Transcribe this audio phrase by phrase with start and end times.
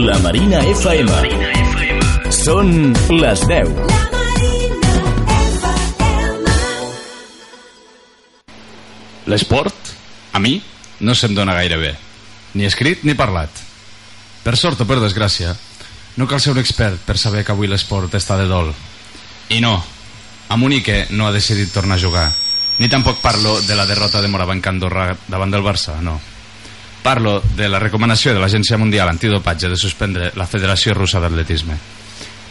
[0.00, 1.10] La Marina FM.
[2.32, 2.70] Són
[3.20, 3.68] les 10.
[9.28, 9.92] L'esport,
[10.32, 10.54] a mi,
[11.04, 11.92] no se'm dona gaire bé.
[12.56, 13.52] Ni escrit ni parlat.
[14.40, 15.52] Per sort o per desgràcia,
[16.16, 18.72] no cal ser un expert per saber que avui l'esport està de dol.
[19.52, 19.76] I no,
[20.48, 22.28] Amunique no ha decidit tornar a jugar.
[22.80, 26.16] Ni tampoc parlo de la derrota de Morabanc Andorra davant del Barça, no.
[27.02, 31.78] Parlo de la recomanació de l'Agència Mundial Antidopatge de suspendre la Federació Russa d'Atletisme.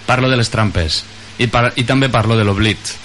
[0.08, 1.04] Parlo de les trampes
[1.38, 2.96] i, par i també parlo de l'oblit.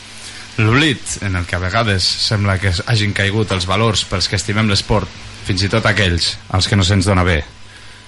[0.56, 4.70] L'oblit en el que a vegades sembla que hagin caigut els valors pels que estimem
[4.72, 5.10] l'esport,
[5.44, 7.42] fins i tot aquells als que no se'ns dona bé,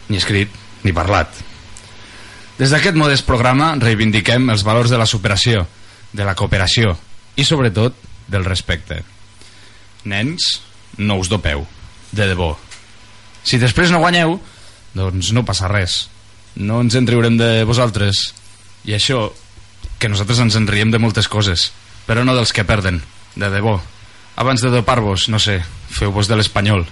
[0.08, 0.52] ni escrit
[0.86, 1.28] ni parlat.
[2.56, 5.66] Des d'aquest modest programa reivindiquem els valors de la superació,
[6.12, 6.94] de la cooperació
[7.36, 7.98] i sobretot
[8.32, 9.02] del respecte.
[10.08, 10.62] Nens,
[10.96, 11.66] no us dopeu,
[12.12, 12.54] de debò.
[13.46, 14.40] Si després no guanyeu,
[14.98, 16.08] doncs no passa res.
[16.58, 18.32] No ens en riurem de vosaltres.
[18.90, 19.28] I això,
[20.02, 21.70] que nosaltres ens en riem de moltes coses,
[22.08, 22.98] però no dels que perden,
[23.38, 23.78] de debò.
[24.36, 25.60] Abans de dopar-vos, no sé,
[25.94, 26.84] feu-vos de l'espanyol.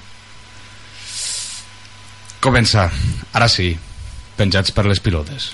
[2.44, 2.86] Comença,
[3.34, 3.72] ara sí,
[4.38, 5.50] penjats per les pilotes.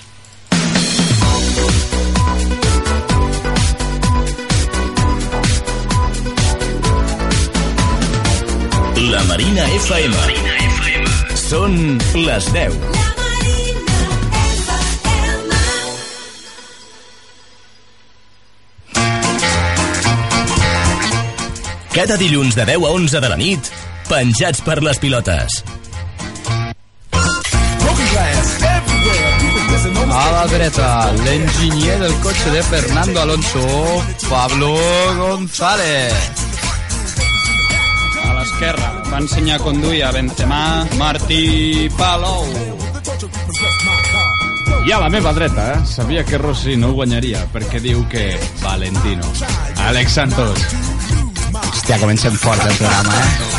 [9.11, 10.50] La Marina FM.
[11.51, 11.73] Són
[12.15, 12.75] les 10.
[21.91, 23.67] Cada dilluns de 10 a 11 de la nit,
[24.07, 25.59] penjats per les pilotes.
[30.07, 33.67] A la dreta, l'enginyer del cotxe de Fernando Alonso,
[34.29, 34.71] Pablo
[35.19, 36.15] González.
[38.23, 42.47] A l'esquerra va ensenyar a conduir a Benzema, Martí Palou.
[44.87, 45.85] I a la meva dreta, eh?
[45.85, 49.27] sabia que Rossi no guanyaria perquè diu que Valentino.
[49.89, 50.63] Àlex Santos.
[51.51, 53.51] Hòstia, comencem fort el programa, eh?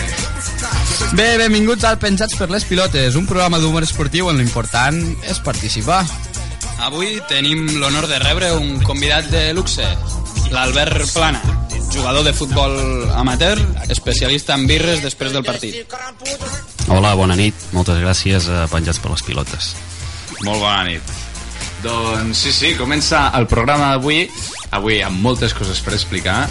[1.13, 6.01] Bé, benvinguts al Penjats per les Pilotes, un programa d'humor esportiu on l'important és participar.
[6.89, 9.85] Avui tenim l'honor de rebre un convidat de luxe,
[10.51, 11.62] l'Albert Plana,
[11.93, 12.73] jugador de futbol
[13.15, 13.59] amateur,
[13.93, 15.93] especialista en birres després del partit.
[16.89, 17.55] Hola, bona nit.
[17.77, 19.75] Moltes gràcies a Penjats per les Pilotes.
[20.43, 21.13] Molt bona nit.
[21.85, 24.25] Doncs sí, sí, comença el programa d'avui,
[24.73, 26.47] avui amb moltes coses per explicar,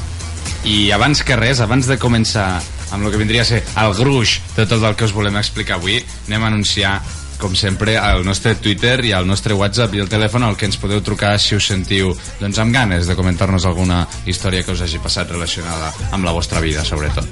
[0.67, 4.37] i abans que res, abans de començar amb el que vindria a ser el gruix
[4.57, 6.99] de tot el que us volem explicar avui, anem a anunciar
[7.41, 10.77] com sempre, al nostre Twitter i al nostre WhatsApp i el telèfon al que ens
[10.79, 15.01] podeu trucar si us sentiu doncs, amb ganes de comentar-nos alguna història que us hagi
[15.01, 17.25] passat relacionada amb la vostra vida, sobretot.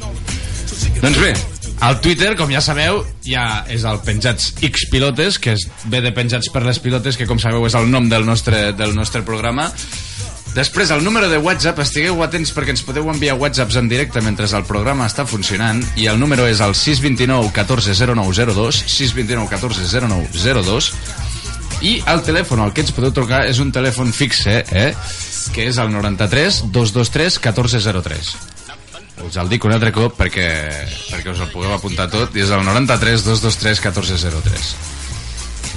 [0.99, 1.33] Doncs bé,
[1.85, 6.11] al Twitter, com ja sabeu, ja és el Penjats X Pilotes, que és ve de
[6.15, 9.69] Penjats per les Pilotes, que com sabeu és el nom del nostre, del nostre programa.
[10.55, 14.49] Després, el número de WhatsApp, estigueu atents perquè ens podeu enviar WhatsApps en directe mentre
[14.49, 20.91] el programa està funcionant i el número és el 629 14 0902 629 14 0902
[21.85, 24.89] i el telèfon al que ens podeu trucar és un telèfon fixe, eh?
[25.53, 28.35] que és el 93 223 1403
[29.25, 30.47] us el dic un altre cop perquè,
[31.11, 34.69] perquè us el pugueu apuntar tot i és el 93 223 1403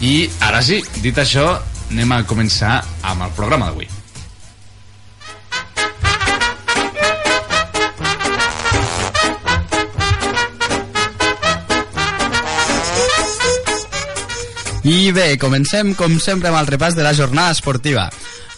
[0.07, 1.49] i ara sí, dit això
[1.91, 4.02] anem a començar amb el programa d'avui
[14.83, 18.09] I bé, comencem com sempre amb el repàs de la jornada esportiva.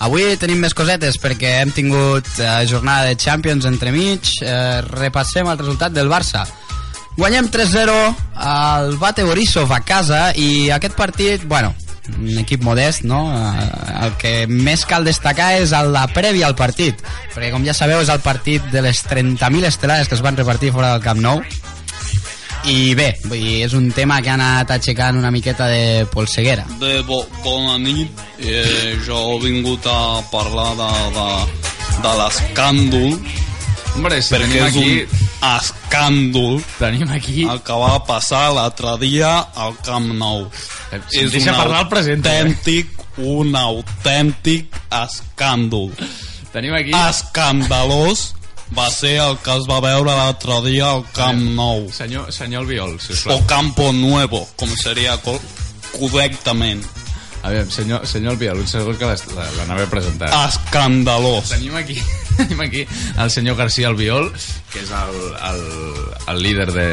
[0.04, 4.30] Avui tenim més cosetes perquè hem tingut eh, jornada de Champions entremig.
[4.40, 6.46] Eh, repassem el resultat del Barça.
[7.18, 7.96] Guanyem 3-0
[8.40, 11.74] al Bate Borisov a casa i aquest partit, bueno,
[12.16, 13.20] un equip modest, no?
[13.28, 13.68] Eh,
[14.06, 17.04] el que més cal destacar és la prèvia al partit,
[17.36, 20.72] perquè com ja sabeu és el partit de les 30.000 estelades que es van repartir
[20.72, 21.44] fora del Camp Nou
[22.70, 26.64] i bé, vull dir, és un tema que ha anat aixecant una miqueta de polseguera.
[26.80, 31.28] De bo, bona nit, eh, jo he vingut a parlar de, de,
[32.04, 33.18] de l'escàndol,
[33.94, 34.94] Hombre, si perquè tenim és aquí...
[35.04, 37.44] un escàndol Tenim aquí...
[37.46, 40.48] el que va passar l'altre dia al Camp Nou.
[40.90, 42.40] Eh, si em deixa parlar el presenta, eh?
[42.42, 45.92] autèntic, un autèntic escàndol.
[46.54, 46.96] Tenim aquí...
[47.04, 48.32] Escandalós
[48.76, 51.86] va ser el que es va veure l'altre dia al Camp Nou.
[51.92, 53.44] Senyor, senyor Albiol, O sisplau.
[53.46, 55.40] Campo Nuevo, com seria co-
[55.98, 56.84] correctament.
[57.44, 60.30] A veure, senyor, senyor Albiol, un segon que l'anava a presentar.
[60.48, 61.50] Escandalós.
[61.52, 61.98] Tenim aquí...
[62.38, 62.86] tenim aquí
[63.20, 64.30] el senyor García Albiol,
[64.72, 65.18] que és el,
[65.50, 65.60] el,
[66.32, 66.88] el líder de,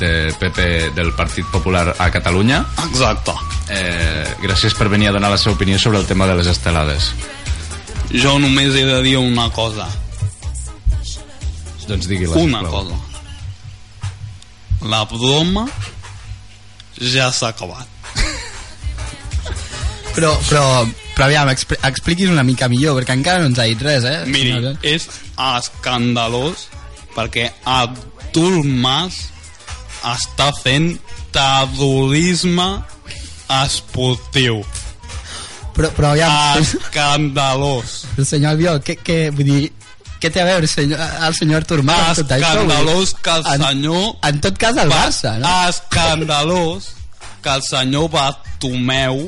[0.00, 2.62] de PP del Partit Popular a Catalunya.
[2.86, 3.34] Exacte.
[3.68, 7.10] Eh, gràcies per venir a donar la seva opinió sobre el tema de les estelades.
[8.14, 9.88] Jo només he de dir una cosa.
[11.86, 12.82] Doncs digui-la, Una sisplau.
[12.82, 12.96] cosa.
[14.90, 15.64] La broma
[17.00, 17.86] ja s'ha acabat.
[20.16, 23.82] Però, però, però aviam, expli expliquis una mica millor, perquè encara no ens ha dit
[23.84, 24.22] res, eh?
[24.32, 25.04] Miri, No, és
[25.36, 26.62] escandalós
[27.12, 29.18] perquè Artur Mas
[30.08, 30.94] està fent
[31.36, 32.64] terrorisme
[33.60, 34.62] esportiu.
[35.76, 36.32] Però, però aviam.
[36.64, 38.06] Escandalós.
[38.16, 39.68] el senyor Albiol, què, què, vull dir,
[40.20, 42.52] què té a veure senyor, el senyor Artur Mas tot això?
[42.54, 44.04] Escandalós que el en- senyor...
[44.30, 45.50] En tot cas, el Barça, no?
[45.68, 46.90] Escandalós
[47.44, 49.26] que el senyor Bartomeu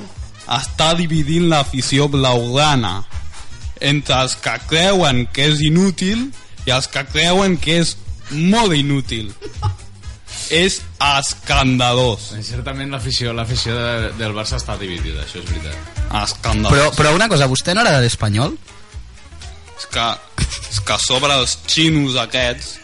[0.49, 3.03] està dividint l'afició blaugrana
[3.85, 6.31] entre els que creuen que és inútil
[6.67, 7.95] i els que creuen que és
[8.33, 9.29] molt inútil.
[10.51, 12.31] És escandalós.
[12.47, 16.03] Certament l'afició l'afició de, del Barça està dividida, això és veritat.
[16.25, 16.73] Escandalós.
[16.73, 18.57] Però, però una cosa, vostè no era de l'Espanyol?
[19.79, 20.07] És que,
[20.73, 22.75] és que a sobre els xinos aquests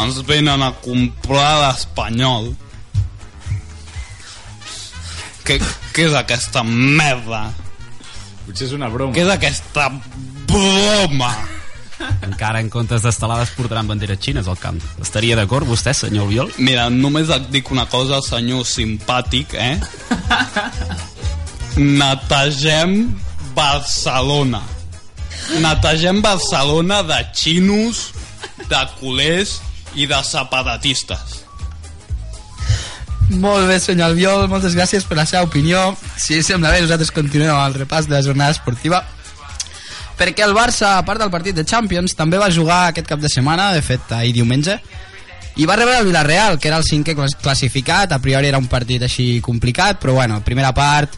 [0.00, 2.52] ens venen a comprar l'espanyol.
[5.44, 5.58] Què,
[5.92, 7.48] què és aquesta merda?
[8.46, 9.14] Potser és una broma.
[9.16, 9.90] Què és aquesta
[10.50, 11.30] broma?
[12.24, 14.80] Encara en comptes d'estelades portaran banderes xines al camp.
[15.04, 16.52] Estaria d'acord vostè, senyor Albiol?
[16.56, 19.76] Mira, només et dic una cosa, senyor simpàtic, eh?
[22.00, 23.02] Netegem
[23.56, 24.62] Barcelona.
[25.58, 28.12] Netegem Barcelona de xinos,
[28.70, 29.58] de culers
[29.98, 31.40] i de separatistes.
[33.30, 35.92] Molt bé, senyor Albiol, moltes gràcies per la seva opinió.
[36.18, 39.02] Si sembla bé, nosaltres continuem amb el repàs de la jornada esportiva.
[40.18, 43.30] Perquè el Barça, a part del partit de Champions, també va jugar aquest cap de
[43.32, 44.76] setmana, de fet, ahir diumenge,
[45.56, 48.66] i va rebre el Villarreal, que era el cinquè clas- classificat, a priori era un
[48.70, 51.14] partit així complicat, però bueno, primera part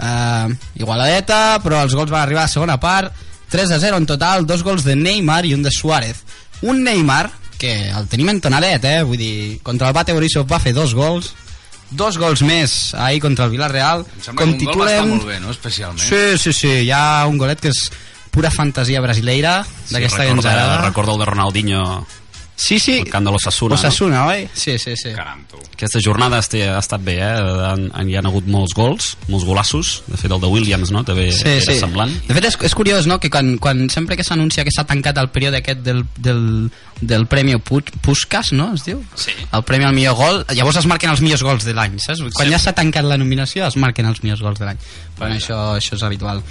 [0.00, 0.48] eh,
[0.80, 3.12] igualadeta, però els gols van arribar a la segona part,
[3.50, 6.22] 3 a 0 en total, dos gols de Neymar i un de Suárez.
[6.62, 9.02] Un Neymar, que el tenim en tonalet, eh?
[9.02, 11.32] vull dir, contra el Bate Borisov va fer dos gols,
[11.90, 15.26] dos gols més ahir contra el Villarreal, Em sembla que un gol va estar molt
[15.26, 15.50] bé, no?
[15.54, 16.04] Especialment.
[16.04, 17.80] Sí, sí, sí, hi ha un golet que és
[18.30, 20.82] pura fantasia brasileira, d'aquesta que ens recorda, agrada.
[20.86, 21.82] recorda el de Ronaldinho
[22.58, 23.76] Sí, sí, al camp de l'Ossassuna.
[23.76, 24.48] Osasuna, oi?
[24.52, 25.12] Sí, sí, sí.
[25.14, 25.56] Caram, tu.
[25.60, 25.62] No?
[25.78, 27.28] Aquesta jornada este, ha estat bé, eh?
[27.68, 29.92] Han, han, hi han hagut molts gols, molts golassos.
[30.08, 31.04] De fet, el de Williams, no?
[31.06, 31.76] També Sí, era sí.
[31.78, 32.10] semblant.
[32.26, 35.20] De fet, és, és curiós, no?, que quan, quan sempre que s'anuncia que s'ha tancat
[35.22, 36.42] el període aquest del, del,
[37.00, 39.04] del Premi Pu- Puskas, no?, es diu?
[39.14, 39.30] Sí.
[39.54, 42.26] El premi al millor gol, llavors es marquen els millors gols de l'any, saps?
[42.34, 44.82] Quan ja s'ha tancat la nominació, es marquen els millors gols de l'any.
[45.14, 46.42] Però això, això és habitual.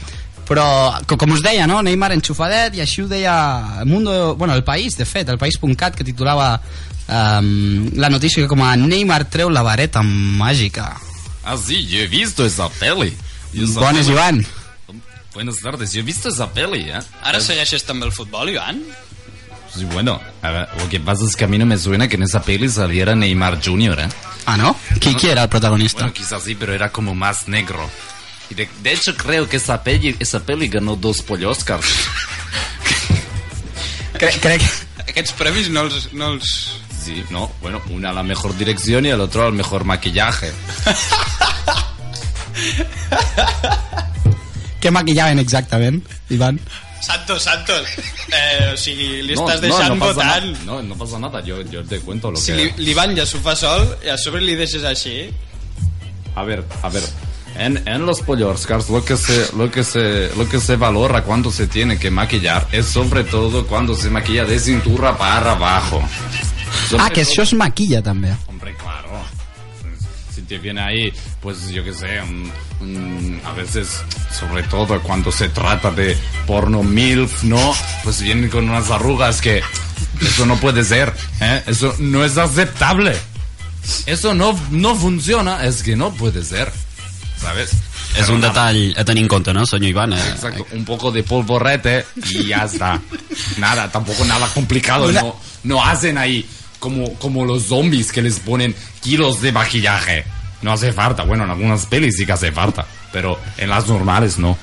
[0.48, 1.82] Però, co- com us deia, no?
[1.84, 6.06] Neymar enxufadet, i així ho deia Mundo, bueno, el País, de fet, el País.cat, que
[6.08, 6.62] titulava
[7.08, 10.96] um, la notícia com a Neymar treu la vareta màgica.
[11.44, 13.16] Ah, sí, yo he visto esa peli.
[13.54, 14.46] Esa Bones, peli- Ivan.
[15.34, 17.00] Buenas tardes, yo he visto esa peli, ¿eh?
[17.24, 18.82] Ara segueixes també el futbol, Ivan?
[19.76, 22.16] Sí, bueno, a ver, lo que pasa es que a mí no me suena que
[22.16, 24.10] en esa peli saliera Neymar Jr., ¿eh?
[24.46, 24.76] Ah, no?
[25.00, 26.00] Qui, qui era el protagonista?
[26.00, 27.88] Bueno, quizás sí, pero era como más negro.
[28.50, 31.86] Y de, de hecho creo que esa peli, esa peli ganó dos pollo Oscars.
[34.18, 34.62] Cre crec,
[35.08, 36.12] Aquests premis no els...
[36.14, 36.52] No els...
[37.08, 40.52] Sí, no, bueno, una a la mejor dirección y el otro al mejor maquillaje.
[44.82, 46.60] què maquillaven exactament, Ivan?
[47.02, 47.88] Santos, Santos,
[48.34, 50.50] eh, o sigui, li No, estàs no, deixant no pasa votant.
[50.52, 50.66] nada.
[50.66, 52.58] No, no pasa nada, yo, yo te cuento lo Si que...
[52.58, 55.30] li- l'Ivan ja s'ho fa sol i a sobre li deixes així...
[56.36, 57.04] A ver, a ver.
[57.58, 61.24] En, en los pollo Oscars lo que se lo que se lo que se valora
[61.24, 66.02] cuando se tiene que maquillar es sobre todo cuando se maquilla de cintura para abajo.
[66.90, 68.36] Sobre Ah, que todo- maquilla també.
[68.48, 69.10] Hombre, claro.
[70.36, 71.12] Si te viene ahí,
[71.42, 76.84] pues yo qué sé, un- un- a veces, sobre todo cuando se trata de porno
[76.84, 77.74] MILF, ¿no?
[78.04, 79.64] Pues vienen con unas arrugas que
[80.22, 81.12] eso no puede ser,
[81.42, 81.64] ¿eh?
[81.66, 83.18] Eso no es aceptable.
[84.06, 86.72] Eso no, no funciona, es que no puede ser,
[87.42, 87.72] ¿sabes?
[88.14, 90.14] Pero un nada, detall a tenir en compte, no, senyor Ivan?
[90.14, 90.30] Eh?
[90.30, 93.00] Exacto, un poco de polvorete y ya está.
[93.58, 95.12] Nada, tampoco nada complicado.
[95.12, 96.48] No, no hacen ahí
[96.80, 100.26] como, como los zombies que les ponen kilos de maquillaje.
[100.62, 101.24] No hace falta.
[101.24, 102.86] Bueno, en algunas pelis sí que hace falta.
[103.12, 104.58] Pero en las normales no.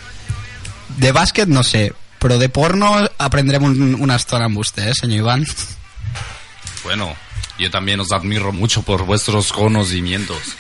[0.99, 5.25] De bàsquet no sé, però de porno aprendrem un, una estona amb vostè, eh, senyor
[5.25, 5.47] Ivan.
[6.85, 7.16] Bueno,
[7.59, 10.54] yo también os admiro mucho por vuestros conocimientos.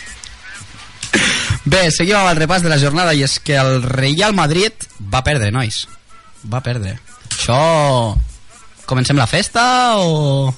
[1.64, 5.24] Bé, seguim amb el repàs de la jornada i és que el Real Madrid va
[5.24, 5.84] perdre, nois.
[6.44, 6.98] Va perdre.
[7.32, 8.14] Això...
[8.84, 10.52] comencem la festa o...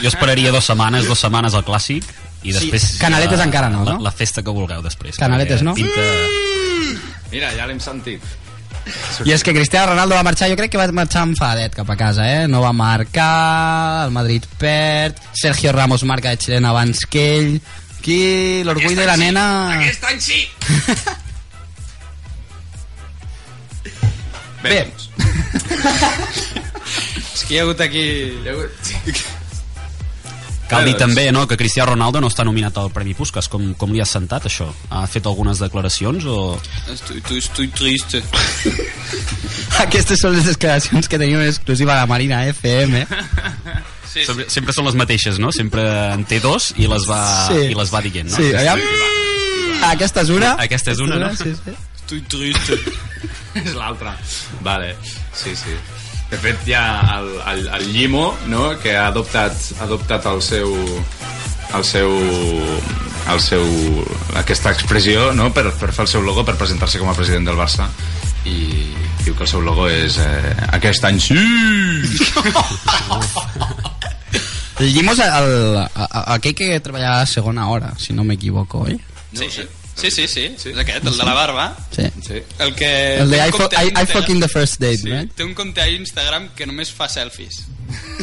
[0.00, 2.04] Jo esperaria dues setmanes, dues setmanes al clàssic
[2.44, 2.94] i després...
[3.00, 4.04] Canaletes la, encara no, la, no?
[4.04, 5.16] La festa que vulgueu després.
[5.20, 5.74] Canaletes, no?
[5.76, 6.04] Pinta...
[7.32, 8.24] Mira, ja l'hem sentit.
[9.28, 11.96] I és que Cristiano Ronaldo va marxar, jo crec que va marxar enfadet cap a
[12.00, 12.46] casa, eh?
[12.48, 17.54] No va marcar, el Madrid perd, Sergio Ramos marca de xilena abans que ell...
[18.00, 19.42] Aquí l'orgull de la nena...
[19.76, 20.38] Aquest any sí!
[24.62, 24.78] Bé, Bé.
[27.34, 28.04] És que hi ha hagut aquí...
[30.70, 31.02] Cal dir Bé, doncs.
[31.02, 33.50] també no, que Cristiano Ronaldo no està nominat al Premi Puskas.
[33.52, 34.70] Com, com li has sentat, això?
[34.88, 36.38] Ha fet algunes declaracions o...
[36.88, 38.24] Estoy, estoy, estoy triste.
[39.84, 43.04] Aquestes són les declaracions que tenim en exclusiva a la Marina FM.
[44.10, 45.52] Sí, Sempre, sempre són les mateixes, no?
[45.54, 47.68] Sempre en té dos i les va, Sí.
[47.70, 48.36] i les va dient, no?
[48.36, 48.80] Sí, aviam.
[49.92, 50.56] Aquesta és una.
[50.58, 51.30] Aquesta és una, no?
[51.38, 51.70] Sí, sí.
[52.00, 52.74] Estoy triste.
[53.62, 54.16] és l'altra.
[54.66, 54.96] Vale,
[55.32, 55.76] sí, sí.
[56.30, 60.42] De fet, hi ha el, el, el Llimo, no?, que ha adoptat, ha adoptat el
[60.42, 60.74] seu
[61.74, 62.10] el seu,
[63.30, 63.64] el seu
[64.40, 65.52] aquesta expressió no?
[65.54, 67.86] per, per fer el seu logo per presentar-se com a president del Barça
[68.42, 68.90] i
[69.22, 71.38] diu que el seu logo és eh, aquest any sí
[74.80, 75.28] El Llimos, el,
[75.76, 75.88] el,
[76.32, 78.96] aquell que treballava a segona hora, si no m'equivoco, oi?
[79.36, 80.44] Sí, sí, sí, sí, sí.
[80.72, 81.66] És aquest, el de la barba.
[81.92, 82.06] Sí.
[82.24, 82.40] sí.
[82.58, 82.88] El que...
[83.20, 85.34] El de I, fo I, I fucking the first date, Sí, right?
[85.36, 87.66] té un compte a Instagram que només fa selfies.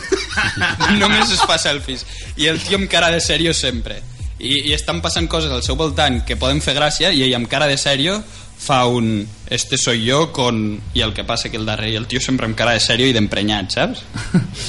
[1.02, 2.08] només es fa selfies.
[2.42, 4.02] I el tio amb cara de sèrio sempre.
[4.40, 7.50] I, I estan passant coses al seu voltant que poden fer gràcia i ell amb
[7.50, 8.18] cara de sèrio
[8.58, 12.08] fa un este soy yo con i el que passa que el darrer i el
[12.08, 14.02] tio sempre amb cara de sèrio i d'emprenyat, saps?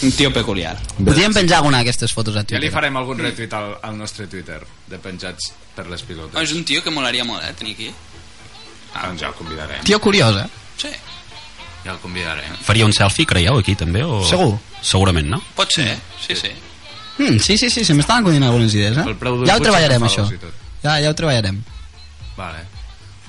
[0.04, 0.76] Un tio peculiar.
[0.98, 2.72] Podríem penjar alguna d'aquestes fotos a Ja li Twitter.
[2.74, 6.36] farem algun retweet al, al nostre Twitter de penjats per les pilotes.
[6.36, 7.90] Oh, és un tio que molaria molt, eh, tenir aquí.
[8.94, 9.82] Ah, doncs ja el convidarem.
[9.84, 10.48] Tio curiós, eh?
[10.76, 10.94] Sí,
[11.84, 12.56] Ja el convidarem.
[12.66, 14.02] Faria un selfie, creieu, aquí també?
[14.04, 14.18] O...
[14.26, 14.58] Segur.
[14.82, 15.38] Segurament, no?
[15.56, 16.50] pot ser, sí, sí.
[17.18, 19.04] Mm, sí, sí, sí, se m'estan acudint algunes idees, eh?
[19.46, 20.26] Ja ho treballarem, això.
[20.82, 21.62] Ja, ja ho treballarem.
[22.36, 22.64] Vale,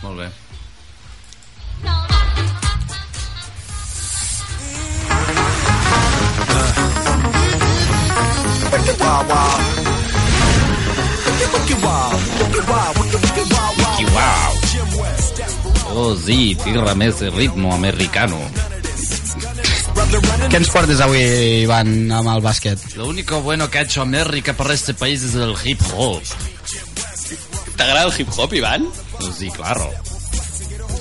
[0.03, 0.27] molt bé.
[16.01, 18.37] Oh, sí, tírame ese ritmo americano.
[20.49, 21.19] Què ens portes avui,
[21.65, 22.95] Ivan, amb el bàsquet?
[22.95, 26.23] Lo único bueno que ha hecho América para este país es el hip hop.
[27.75, 28.87] T'agrada el hip-hop, Ivan?
[29.19, 29.91] Pues sí, claro.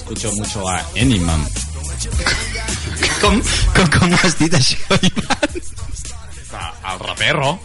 [0.09, 1.45] Escucho mucho a Eminem.
[3.21, 3.43] Com,
[3.75, 5.57] com, com has dit, això, Ivan?
[6.85, 7.59] Al rapero.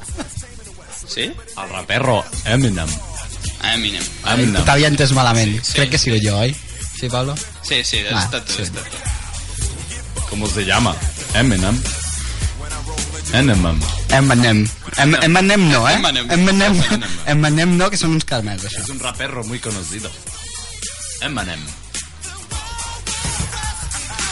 [1.07, 1.27] Sí?
[1.55, 2.89] Al rapero Eminem.
[3.71, 4.03] Eminem.
[4.33, 4.63] Eminem.
[4.65, 5.53] T'havia entès malament.
[5.75, 6.55] Crec que sigut jo, oi?
[6.97, 7.35] Sí, Pablo?
[7.61, 8.63] Sí, sí, has Ah, estat tu, sí.
[8.65, 8.97] estat tu.
[10.31, 10.95] ¿Cómo se llama?
[11.35, 11.77] Eminem.
[13.33, 13.79] Eminem.
[14.09, 14.65] Eminem.
[14.97, 15.93] Em, Eminem no, eh?
[15.95, 16.31] Eminem.
[16.31, 16.81] Eminem.
[17.27, 18.81] Eminem no, que són uns carmels, això.
[18.81, 20.09] Es un rapero muy conocido.
[21.21, 21.61] Eminem.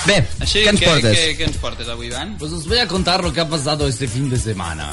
[0.05, 1.17] Bé, Així, què ens què, portes?
[1.17, 2.35] què, què ens portes avui, Ivan?
[2.39, 4.89] Pues os voy a contar lo que ha pasado este fin de semana.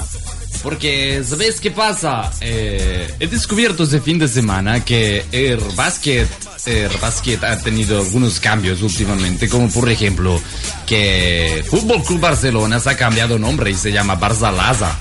[0.62, 2.30] Porque, ¿sabéis qué pasa?
[2.40, 6.28] Eh, he descubierto este fin de semana que el básquet,
[6.66, 10.40] el básquet ha tenido algunos cambios últimamente, como por ejemplo
[10.86, 14.96] que Fútbol Club Barcelona se ha cambiado nombre y se llama Barça Laza.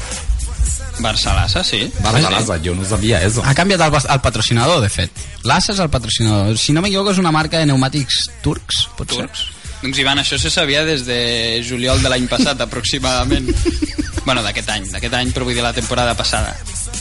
[1.00, 1.92] Barça-Lassa, sí.
[2.02, 3.44] Barça Laza, yo no sabía eso.
[3.46, 5.12] Ha canviat el, el patrocinador, de fet.
[5.46, 6.58] L'Assa és el patrocinador.
[6.58, 9.28] Si no m'equivoco, és una marca de pneumàtics turcs, pot ser?
[9.28, 9.57] Turcs.
[9.82, 13.52] Doncs, Ivan, això se sabia des de juliol de l'any passat, aproximadament.
[14.28, 16.56] bueno, d'aquest any, d'aquest any, però vull dir la temporada passada.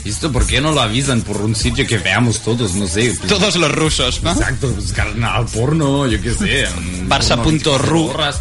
[0.04, 2.74] ¿Esto por qué no lo avisan por un sitio que veamos todos?
[2.74, 3.14] No sé.
[3.18, 4.32] pues, Todos los rusos, ¿no?
[4.32, 6.68] Exacto, pues canal porno, yo qué sé.
[6.76, 8.06] un Barça porno punto ru.
[8.06, 8.40] 24 horas.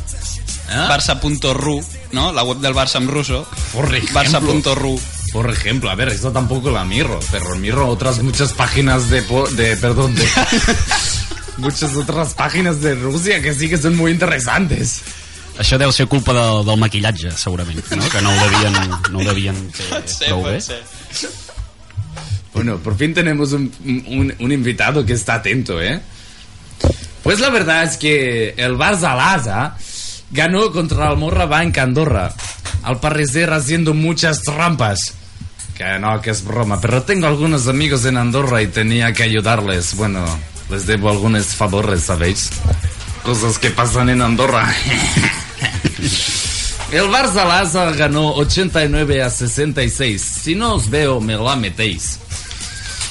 [0.67, 0.87] ¿Ah?
[0.89, 2.31] Barça.ru, no?
[2.33, 3.47] La web del Barça en ruso.
[3.73, 4.21] Por ejemplo.
[4.21, 4.99] Barça.ru.
[5.31, 9.75] Por ejemplo, a ver, esto tampoco la miro, pero miro otras muchas páginas de, de
[9.77, 10.23] perdón, de
[11.57, 15.01] muchas otras páginas de Rusia que sí que son muy interesantes.
[15.57, 18.09] Això deu ser culpa del, del maquillatge, segurament, no?
[18.11, 18.73] que no ho devien,
[19.13, 20.59] no ho devien fer ser, prou bé.
[20.59, 20.81] ser.
[22.53, 26.01] Bueno, por fin tenemos un, un- un invitado que está atento, ¿eh?
[27.23, 29.75] Pues la verdad es que el Barça Laza
[30.31, 32.33] ganó contra el Morrabank Andorra.
[32.83, 35.13] Al parecer haciendo muchas trampas.
[35.75, 36.79] Que no, que es broma.
[36.79, 39.95] Pero tengo algunos amigos en Andorra y tenía que ayudarles.
[39.95, 40.23] Bueno,
[40.69, 42.49] les debo algunos favores, ¿sabéis?
[43.23, 44.73] Cosas que pasan en Andorra.
[46.91, 50.21] El Barça Laza ganó 89 a 66.
[50.21, 52.19] Si no os veo, me la metéis.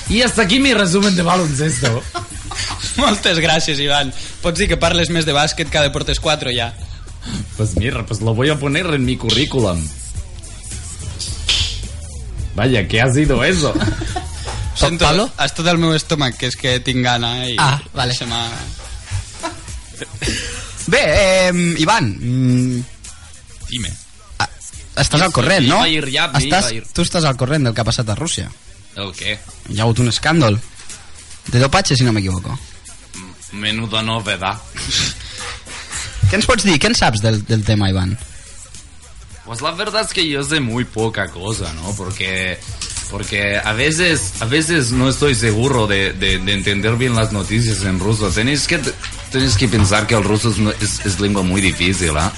[0.08, 2.02] Y hasta aquí mi resumen de baloncesto.
[2.96, 4.12] Moltes gràcies, Ivan.
[4.42, 6.73] Pots dir que parles més de bàsquet que de Deportes 4, ja.
[7.56, 9.80] Pues mira, pues lo voy a poner en mi currículum.
[12.54, 13.75] Vaya, ¿qué ha sido eso?
[14.75, 15.31] Sento, Pablo?
[15.37, 18.14] ha estat el meu estómac, que és que tinc gana i Ah, vale.
[18.14, 18.43] se m'ha...
[20.87, 21.00] Bé,
[21.49, 22.85] eh, Ivan, mm,
[23.71, 23.93] Dime.
[24.38, 24.49] ah,
[25.00, 25.78] estàs al corrent, no?
[25.87, 26.04] Iba a ir
[26.45, 26.85] estàs, a ir.
[26.93, 28.50] tu estàs al corrent del que ha passat a Rússia.
[28.97, 29.38] ¿El qué?
[29.71, 30.59] Hi ha hagut un escàndol
[31.50, 32.59] de dopatge, si no m'equivoco.
[33.52, 34.59] Menuda novedad.
[36.28, 36.78] Què ens pots dir?
[36.81, 38.19] Què en saps del, del tema, Ivan?
[39.45, 41.95] Pues la verdad es que yo sé muy poca cosa, ¿no?
[41.97, 42.59] Porque,
[43.11, 47.82] porque a veces, a veces no estoy seguro de, de- de entender bien las noticias
[47.84, 48.28] en ruso.
[48.30, 48.80] Tenéis que,
[49.30, 52.32] tenéis que pensar que el ruso es, es, es lengua muy difícil, ¿ah?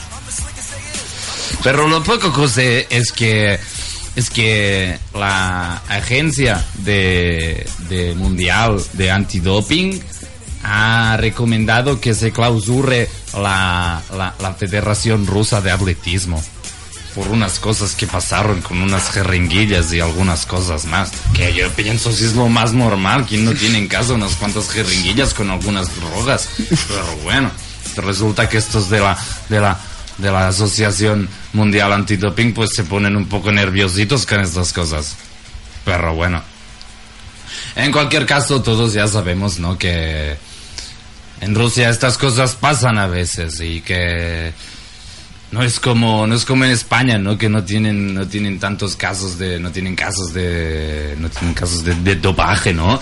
[1.62, 3.58] Pero lo poco que sé es que
[4.14, 10.00] es que la agencia de, de mundial de antidoping
[10.62, 16.42] ha recomendado que se clausure la, la, la Federación Rusa de Atletismo
[17.16, 21.10] por unas cosas que pasaron con unas jeringuillas y algunas cosas más.
[21.32, 24.68] Que yo pienso si es lo más normal, quien no tiene en casa unas cuantas
[24.68, 26.50] jeringuillas con algunas drogas.
[26.58, 27.50] Pero bueno,
[27.96, 29.18] resulta que estos de la,
[29.48, 29.80] de la,
[30.18, 35.16] de la Asociación Mundial Antidoping pues se ponen un poco nerviositos con estas cosas.
[35.86, 36.42] Pero bueno.
[37.76, 39.78] En cualquier caso, todos ya sabemos, ¿no?
[39.78, 40.36] Que
[41.40, 44.52] en Rusia estas cosas pasan a veces y que
[45.52, 48.96] no es como no es como en España no que no tienen no tienen tantos
[48.96, 53.00] casos de no tienen casos de no tienen casos de, de dopaje no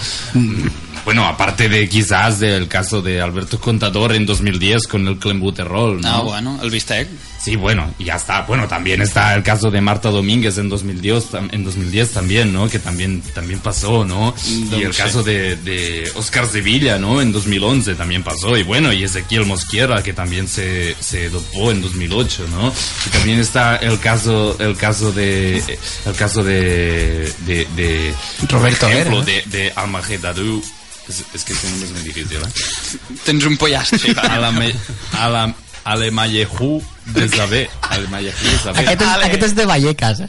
[1.05, 6.09] bueno aparte de quizás del caso de Alberto Contador en 2010 con el clenbuterol no
[6.09, 7.09] Ah, bueno, el bistec.
[7.45, 8.41] Sí, bueno, y ya está.
[8.43, 12.71] Bueno, también está el caso de Marta Domínguez en 2010, tam- en 2010 también, ¿no?
[12.71, 14.35] Que también, también pasó, ¿no?
[14.71, 15.03] No y el sé.
[15.03, 17.21] caso de, de Oscar Sevilla, ¿no?
[17.21, 18.57] En 2011 también pasó.
[18.57, 22.73] Y bueno, y Ezequiel Mosquera, que también se, se dopó en 2008, ¿no?
[23.07, 25.59] Y también está el caso, el caso de,
[26.07, 28.15] el caso de, de, de
[28.49, 30.63] Roberto por ejemplo, Vera, de, de Almagedadou.
[31.09, 33.19] Es, es que este nombre es muy difícil, ¿eh?
[33.25, 34.73] Tens un pollastre, a la, me,
[35.13, 37.69] a la Alemallejú de Sabé.
[37.83, 38.81] Alemallejú de Sabé.
[38.81, 39.25] Aquest és, Ale.
[39.27, 40.29] aquest és de Vallecas, eh?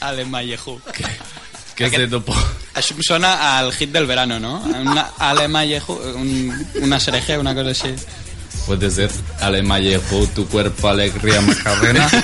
[0.00, 0.80] Ale Mallejú.
[1.76, 2.34] Que se dopó.
[2.76, 4.58] Això em sona al hit del verano, no?
[4.60, 7.94] Una Ale Mallejú, un, una sereje, una cosa així.
[8.66, 12.08] Puede ser Alemallejú, tu cuerpo, alegría, macarena.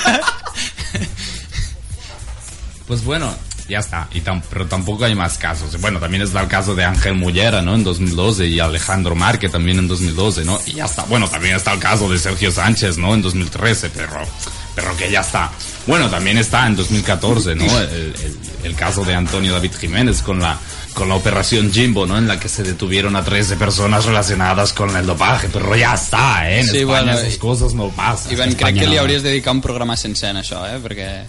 [2.89, 3.37] Pues bueno,
[3.69, 4.09] ya está.
[4.13, 5.79] Y tam- pero tampoco hay más casos.
[5.81, 7.75] Bueno, también está el caso de Ángel Mullera, ¿no?
[7.75, 10.59] En 2012 y Alejandro Márquez también en 2012, ¿no?
[10.67, 11.03] Y ya está.
[11.05, 13.15] Bueno, también está el caso de Sergio Sánchez, ¿no?
[13.15, 14.13] En 2013, pero,
[14.75, 15.51] pero que ya está.
[15.87, 17.65] Bueno, también está en 2014, ¿no?
[17.79, 20.59] El, el- el caso de Antonio David Jiménez con la
[20.95, 22.19] con la operación Jimbo, ¿no?
[22.19, 26.51] En la que se detuvieron a 13 personas relacionadas con el dopaje, pero ya está,
[26.51, 26.59] ¿eh?
[26.61, 28.33] En Sí, España bueno, esas i- cosas no pasan.
[28.33, 30.81] Ivan, crec que li hauries de dedicar un programa sencer en això, eh?
[30.83, 31.23] Perquè...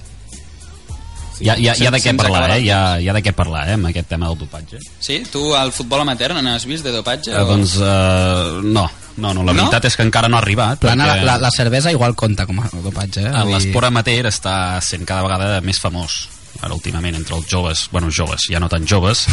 [1.39, 2.59] Hi ha, hi ha, hi ha de què parlar, eh?
[2.65, 3.75] Hi ha, hi ha de què parlar, eh?
[3.79, 4.79] Amb aquest tema del dopatge.
[4.99, 5.21] Sí?
[5.31, 7.31] Tu al futbol amateur no n'has vist de dopatge?
[7.31, 8.89] Eh, doncs, eh, no.
[9.19, 9.65] No, no, la No?
[9.65, 10.79] veritat és que encara no ha arribat.
[10.79, 13.45] Plana, la, perquè la, la cervesa igual compta com a dopatge, eh?
[13.51, 16.27] L'esport amateur està sent cada vegada més famós
[16.63, 19.25] ara últimament entre els joves, bueno, joves, ja no tan joves,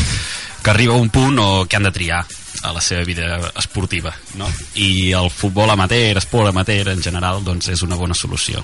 [0.63, 2.21] que arriba un punt o que han de triar
[2.63, 4.49] a la seva vida esportiva, no?
[4.75, 8.63] I el futbol amateur, esport amateur en general, doncs és una bona solució.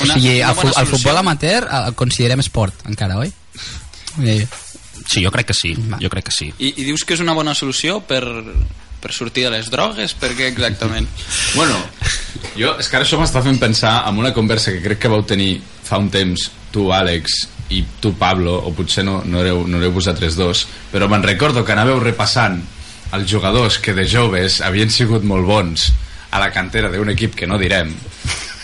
[0.00, 0.96] O sigui, el, fu- bona el solució.
[0.98, 3.32] futbol amateur el considerem esport, encara, oi?
[5.08, 5.98] Sí, jo crec que sí, Va.
[6.00, 6.52] jo crec que sí.
[6.58, 8.22] I, I dius que és una bona solució per,
[9.02, 10.14] per sortir de les drogues?
[10.14, 11.08] Per què exactament?
[11.56, 11.76] Bueno,
[12.56, 15.24] jo, és que ara això m'està fent pensar en una conversa que crec que vau
[15.26, 19.80] tenir fa un temps tu, Àlex, i tu, Pablo, o potser no, no, éreu, no
[19.80, 22.60] éreu vosaltres dos, però me'n recordo que anàveu repassant
[23.12, 25.90] els jugadors que de joves havien sigut molt bons
[26.32, 27.92] a la cantera d'un equip que no direm,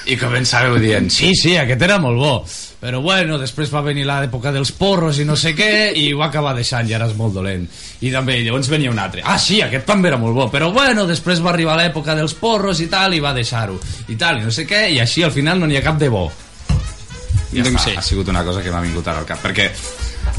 [0.08, 2.32] i començàveu dient, sí, sí, aquest era molt bo,
[2.80, 6.30] però bueno, després va venir l'època dels porros i no sé què, i ho va
[6.30, 7.66] acabar deixant i ara és molt dolent.
[8.00, 11.04] I també, llavors venia un altre, ah sí, aquest també era molt bo, però bueno,
[11.10, 13.76] després va arribar l'època dels porros i tal, i va deixar-ho,
[14.08, 16.08] i tal, i no sé què, i així al final no n'hi ha cap de
[16.08, 16.28] bo.
[17.52, 17.96] Ja Doncs està, sí.
[18.00, 19.68] ha sigut una cosa que m'ha vingut ara al cap, perquè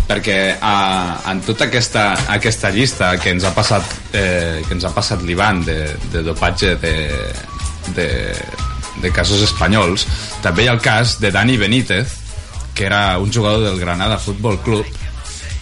[0.10, 3.86] perquè uh, en tota aquesta, aquesta llista que ens ha passat
[4.17, 6.93] eh, que ens ha passat l'Ivan de, de dopatge de,
[7.93, 8.08] de,
[9.04, 10.08] de casos espanyols
[10.41, 12.15] també hi ha el cas de Dani Benítez
[12.74, 14.88] que era un jugador del Granada Futbol Club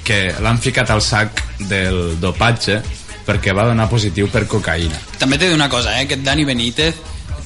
[0.07, 2.79] que l'han ficat al sac del dopatge
[3.27, 6.07] perquè va donar positiu per cocaïna També dir una cosa, eh?
[6.07, 6.95] Aquest Dani Benítez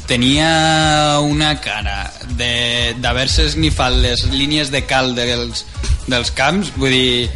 [0.05, 5.63] tenia una cara d'haver-se esnifat les línies de cal dels,
[6.11, 7.29] dels camps, vull dir...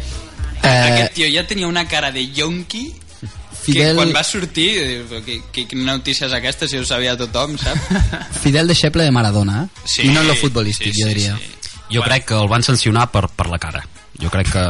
[0.62, 0.68] Eh.
[0.68, 2.86] Aquest tio ja tenia una cara de yonqui
[3.66, 7.16] Que Fidel, quan va sortir, eh, que, que, que notícia és aquesta, si ho sabia
[7.18, 7.88] tothom, saps?
[8.44, 9.82] Fidel deixeble de Maradona, eh?
[9.84, 11.34] Sí, I no en lo futbolístic, sí, jo sí, diria.
[11.34, 11.72] sí.
[11.96, 13.82] Jo crec que el van sancionar per, per la cara.
[14.22, 14.62] Jo crec que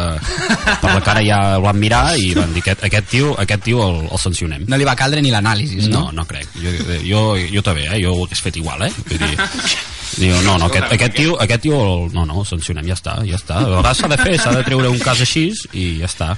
[0.81, 3.85] per la cara ja el van mirar i van dir aquest, aquest tio, aquest tio
[3.85, 4.65] el, el sancionem.
[4.69, 6.23] No li va caldre ni l'anàlisi, No, no?
[6.23, 6.49] no crec.
[6.57, 6.73] Jo,
[7.05, 8.01] jo, jo també, eh?
[8.03, 8.93] Jo ho hagués fet igual, eh?
[9.13, 9.37] Vull dir,
[10.17, 13.19] diu, no, no, aquest, aquest tio, aquest tio el, no, no, el sancionem, ja està,
[13.27, 13.61] ja està.
[13.63, 16.35] A vegades s'ha de fer, s'ha de treure un cas així i ja està.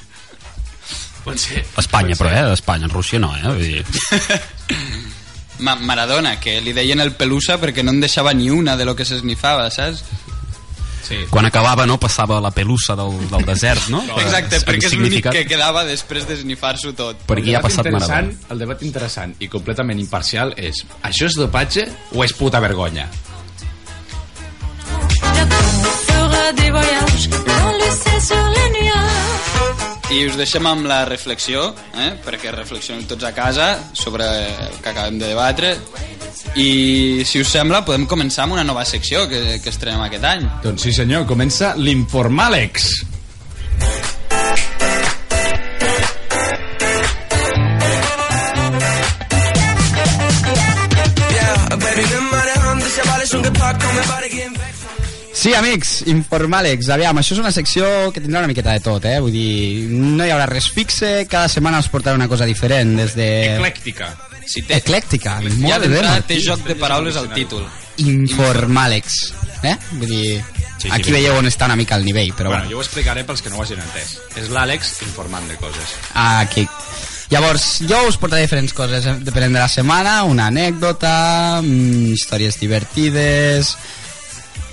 [1.24, 1.64] Pot ser.
[1.76, 2.54] Espanya, però, eh?
[2.56, 3.44] Espanya, en Rússia no, eh?
[3.44, 3.84] Vull dir,
[5.64, 8.94] Ma Maradona, que li deien el pelusa perquè no en deixava ni una de lo
[8.94, 10.04] que s'esnifava, saps?
[11.08, 11.16] Sí.
[11.30, 14.02] quan acabava, no, passava la pelussa del, del desert, no?
[14.20, 17.22] Exacte, En perquè és l'únic que quedava després d'esnifar-s'ho tot.
[17.24, 18.52] Per aquí ha debat passat interessant, Maradona.
[18.52, 23.08] el debat interessant i completament imparcial és això és dopatge o és puta vergonya?
[30.18, 32.08] I us deixem amb la reflexió, eh?
[32.24, 35.74] perquè reflexionem tots a casa sobre el que acabem de debatre.
[36.58, 40.48] I, si us sembla, podem començar amb una nova secció que, que estrenem aquest any.
[40.64, 42.88] Doncs sí senyor, comença l'Informàlex.
[55.38, 56.88] Sí, amics, Informalex.
[56.90, 59.18] Aviam, això és una secció que tindrà una miqueta de tot, eh?
[59.22, 63.14] Vull dir, no hi haurà res fixe, cada setmana us portarà una cosa diferent, des
[63.14, 63.28] de...
[63.54, 64.08] Eclèctica.
[64.48, 66.34] Si té, Eclèctica, ja molt bé, d'entrada Martí.
[66.34, 67.62] té joc de paraules al títol.
[68.02, 69.18] Informalex,
[69.62, 69.76] eh?
[70.00, 70.40] Vull dir,
[70.78, 72.70] Sí, aquí veieu on està una mica el nivell, però Bueno, bueno.
[72.70, 74.12] jo ho explicaré pels que no ho hagin entès.
[74.38, 75.94] És l'Àlex informant de coses.
[76.14, 76.66] Aquí.
[77.30, 82.58] Llavors, jo us portaré diferents coses, eh, depenent de la setmana, una anècdota, mm, històries
[82.58, 83.76] divertides...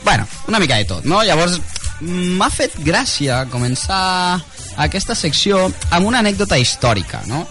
[0.05, 1.23] Bueno, una mica de tot, no?
[1.25, 1.57] Llavors,
[2.05, 4.37] m'ha fet gràcia començar
[4.77, 7.41] aquesta secció amb una anècdota històrica, no?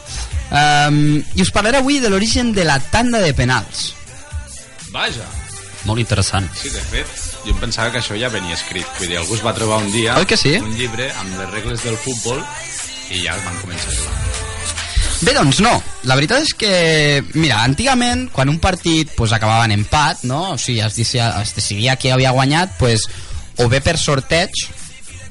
[0.55, 3.89] Um, I us parlaré avui de l'origen de la tanda de penals.
[4.95, 5.27] Vaja.
[5.85, 6.47] Molt interessant.
[6.57, 7.11] Sí, de fet,
[7.45, 8.87] jo em pensava que això ja venia escrit.
[9.01, 10.55] Vull dir, algú es va trobar un dia Oi que sí?
[10.63, 12.41] un llibre amb les regles del futbol
[13.11, 14.24] i ja van començar a jugar.
[15.25, 15.73] Bé, doncs no.
[16.05, 16.71] La veritat és que,
[17.39, 20.55] mira, antigament, quan un partit pues, acabava en empat, no?
[20.55, 23.07] o sigui, es, decidia, es decidia qui havia guanyat, pues,
[23.63, 24.53] o bé per sorteig,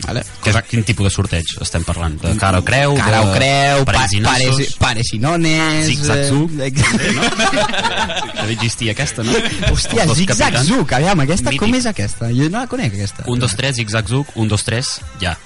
[0.04, 0.24] vale?
[0.44, 2.18] Que, quin tipus de sorteig estem parlant?
[2.20, 2.96] De cara o creu?
[2.98, 4.74] cara o creu, pares, nassos?
[4.82, 5.86] pares i nones...
[5.92, 6.58] Zig-zag-zug?
[6.60, 6.72] eh,
[7.14, 7.30] No?
[8.44, 9.32] Que existia aquesta, no?
[9.70, 11.62] Hòstia, zig-zag zug, aviam, aquesta, Mític.
[11.64, 12.28] com és aquesta?
[12.36, 13.24] Jo no la conec, aquesta.
[13.32, 15.38] Un, dos, tres, zig-zag-zug, un, dos, tres, ja.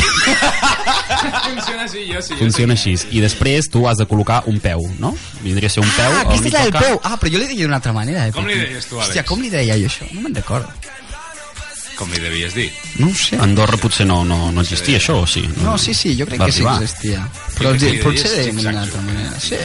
[0.00, 2.36] Funciona així, jo sí.
[2.38, 2.94] Funciona així.
[3.12, 5.12] I després tu has de col·locar un peu, no?
[5.42, 7.00] Vindria a ser un peu Ah, al aquesta és la del peu.
[7.04, 8.26] Ah, però jo li deia d'una altra manera.
[8.28, 8.32] Eh?
[8.34, 9.10] Com li deies tu, Àlex?
[9.12, 10.08] Hòstia, com li deia jo això?
[10.12, 10.68] No me'n recordo.
[11.96, 12.70] Com li devies dir.
[12.98, 13.36] No ho sé.
[13.36, 15.42] A Andorra potser no, no, no existia això, o sí?
[15.62, 17.20] No, sí, sí, jo crec Va que sí que existia.
[17.58, 18.70] Però deies potser de zig-zag-zug.
[18.72, 19.40] una altra manera.
[19.40, 19.56] Sí.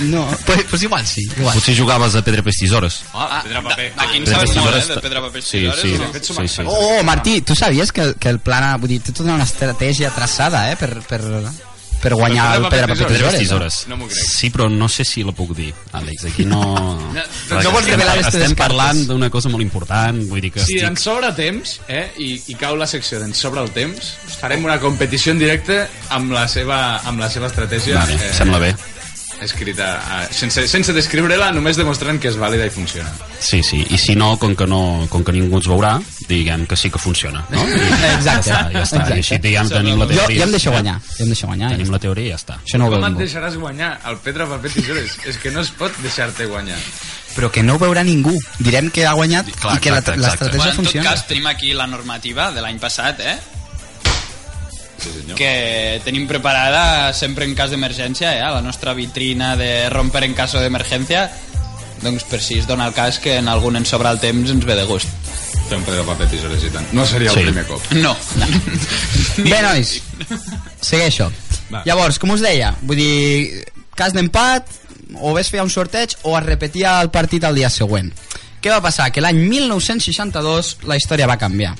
[0.00, 0.24] No.
[0.26, 1.54] No, pues, pues igual sí, igual.
[1.54, 3.00] Potser jugaves a pedra pes tisores.
[3.12, 3.92] Ah, pedra, paper.
[3.96, 6.38] Aquí en sabes molt, eh, de pedra, paper, Sí, tisores, sí, no?
[6.42, 6.62] sí, sí.
[6.66, 10.70] Oh, Martí, tu sabies que, que el plan, vull dir, té tota una estratègia traçada,
[10.72, 11.20] eh, per, per,
[12.06, 13.38] per guanyar el pedra, paper, tisores.
[13.40, 13.78] tisores.
[13.90, 14.22] No m'ho crec.
[14.22, 16.28] Sí, però no sé si la puc dir, Àlex.
[16.30, 16.62] Aquí no...
[17.64, 20.88] no vols revelar les Estem parlant d'una cosa molt important, vull dir que Si estic...
[20.90, 24.78] ens sobra temps, eh, i, i cau la secció d'ens sobra el temps, farem una
[24.82, 25.82] competició en directe
[26.14, 28.74] amb la seva, amb la seva estratègia Vale, sembla bé.
[29.42, 33.10] Escrita, eh, sense, sense descriure-la, només demostrant que és vàlida i funciona.
[33.40, 36.76] Sí, sí, i si no, com que, no, com que ningú ens veurà, diguem que
[36.76, 37.62] sí que funciona, no?
[37.68, 37.80] I
[38.16, 39.02] Exacte, Ja està, ja està.
[39.14, 40.38] I així diguem, tenim la teoria.
[40.40, 41.70] jo em deixo guanyar, jo em deixo guanyar.
[41.76, 42.58] Tenim la teoria i ja està.
[42.64, 45.18] Això no ho veu Com et deixaràs guanyar el pedra, paper, tisores?
[45.26, 46.78] és que no es pot deixar-te guanyar.
[47.36, 48.32] Però que no ho veurà ningú.
[48.58, 50.20] Direm que ha guanyat Clar, i que la- exacte, exacte.
[50.22, 51.10] l'estratègia Bueno, en tot funciona.
[51.10, 53.36] cas, tenim aquí la normativa de l'any passat, eh?
[55.06, 55.36] Sí, senyor.
[55.38, 58.42] que tenim preparada sempre en cas d'emergència, eh?
[58.50, 61.28] la nostra vitrina de romper en caso d'emergència,
[62.02, 64.64] doncs per si es dona el cas que en algun ens sobra el temps ens
[64.68, 65.08] ve de gust.
[65.66, 66.86] Fer un pedra, paper, tisores i tant.
[66.94, 67.42] No seria el Sí.
[67.48, 67.82] primer cop.
[67.98, 68.12] No.
[69.50, 69.96] Bé, nois,
[70.80, 71.30] segueixo.
[71.72, 71.80] Va.
[71.88, 73.64] Llavors, com us deia, vull dir,
[73.98, 74.68] cas d'empat,
[75.22, 78.12] o bé es feia un sorteig o es repetia el partit al dia següent.
[78.62, 79.08] Què va passar?
[79.14, 81.74] Que l'any 1962 la història va canviar.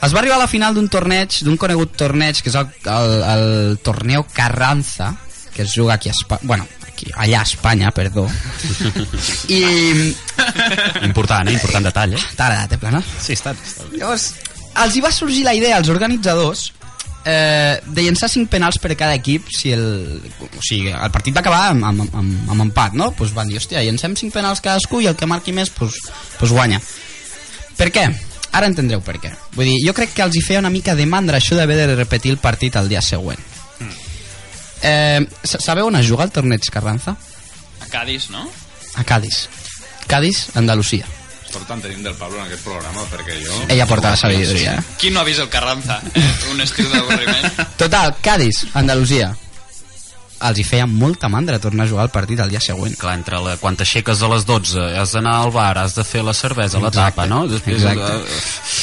[0.00, 3.16] Es va arribar a la final d'un torneig, d'un conegut torneig, que és el, el,
[3.34, 5.12] el torneo Carranza,
[5.52, 8.24] que es juga aquí a Espanya, bueno, aquí, allà a Espanya, perdó.
[9.48, 9.60] I...
[11.04, 11.52] Important, eh?
[11.58, 12.22] Important detall, eh?
[12.36, 13.02] T'ha agradat, eh, plana?
[13.20, 13.52] Sí, està.
[13.52, 13.90] està.
[13.92, 14.30] Llavors,
[14.86, 16.70] els hi va sorgir la idea als organitzadors
[17.24, 19.84] eh, de llançar cinc penals per cada equip si el,
[20.48, 23.10] o sigui, el partit va acabar amb, amb, amb, amb empat, no?
[23.16, 26.00] Pues van dir, hòstia, llancem cinc penals cadascú i el que marqui més pues,
[26.40, 26.80] pues guanya.
[27.76, 28.08] Per què?
[28.52, 29.30] Ara entendreu per què.
[29.54, 31.94] Vull dir, jo crec que els hi feia una mica de mandra això d'haver de
[31.94, 33.38] repetir el partit al dia següent.
[34.82, 37.16] Eh, sa- sabeu on es juga el torneig Carranza?
[37.80, 38.48] A Cádiz, no?
[38.96, 39.48] A Cádiz.
[40.06, 41.06] Cádiz, Andalusia.
[41.52, 43.54] Per tant, tenim del Pablo en aquest programa, perquè jo...
[43.68, 44.76] Ella porta la sabidoria.
[44.78, 44.82] Eh?
[45.00, 46.00] Qui no ha vist el Carranza?
[46.14, 46.22] Eh?
[46.52, 47.50] Un estil d'avorriment.
[47.76, 49.32] Total, Cádiz, Andalusia.
[50.40, 52.94] Els hi feia molta mandra tornar a jugar el partit el dia següent.
[52.96, 56.22] Clar, entre la, quan t'aixeques a les 12 has d'anar al bar, has de fer
[56.24, 57.46] la cervesa, la Exacte, tapa, no?
[57.48, 58.14] Després, exacte.
[58.24, 58.78] eh,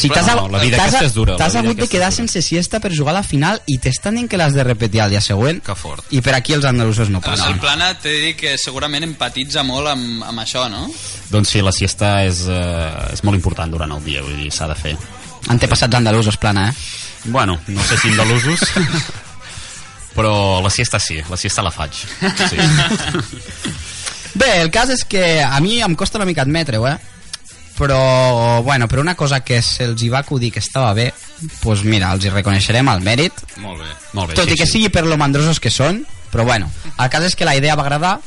[0.00, 2.16] Si t'has No, la vida aquesta és dura, la T'has hagut de quedar dura.
[2.16, 5.10] sense siesta per jugar a la final i t'estan dient que l'has de repetir al
[5.10, 5.58] dia següent.
[5.66, 6.04] Que fort.
[6.14, 7.52] I per aquí els andalusos no passen.
[7.52, 10.86] el Plana t'he de dir que segurament empatitza molt amb, amb això, no?
[11.30, 14.68] Doncs sí, la siesta és, eh, és molt important durant el dia, vull dir, s'ha
[14.70, 14.96] de fer.
[15.48, 16.74] Antepassats andalusos, plana, eh?
[17.24, 18.60] Bueno, no sé si andalusos,
[20.14, 21.92] però la siesta sí, la siesta la faig.
[21.94, 22.56] Sí.
[24.40, 26.96] Bé, el cas és que a mi em costa una mica admetre-ho, eh?
[27.80, 31.08] Però, bueno, per una cosa que se'ls hi va acudir que estava bé,
[31.40, 33.88] doncs pues mira, els hi reconeixerem el mèrit, Molt bé.
[34.12, 34.72] Molt bé, tot sí, i que sí.
[34.76, 36.68] sigui per lo mandrosos que són, però bueno,
[36.98, 38.18] el cas és que la idea va agradar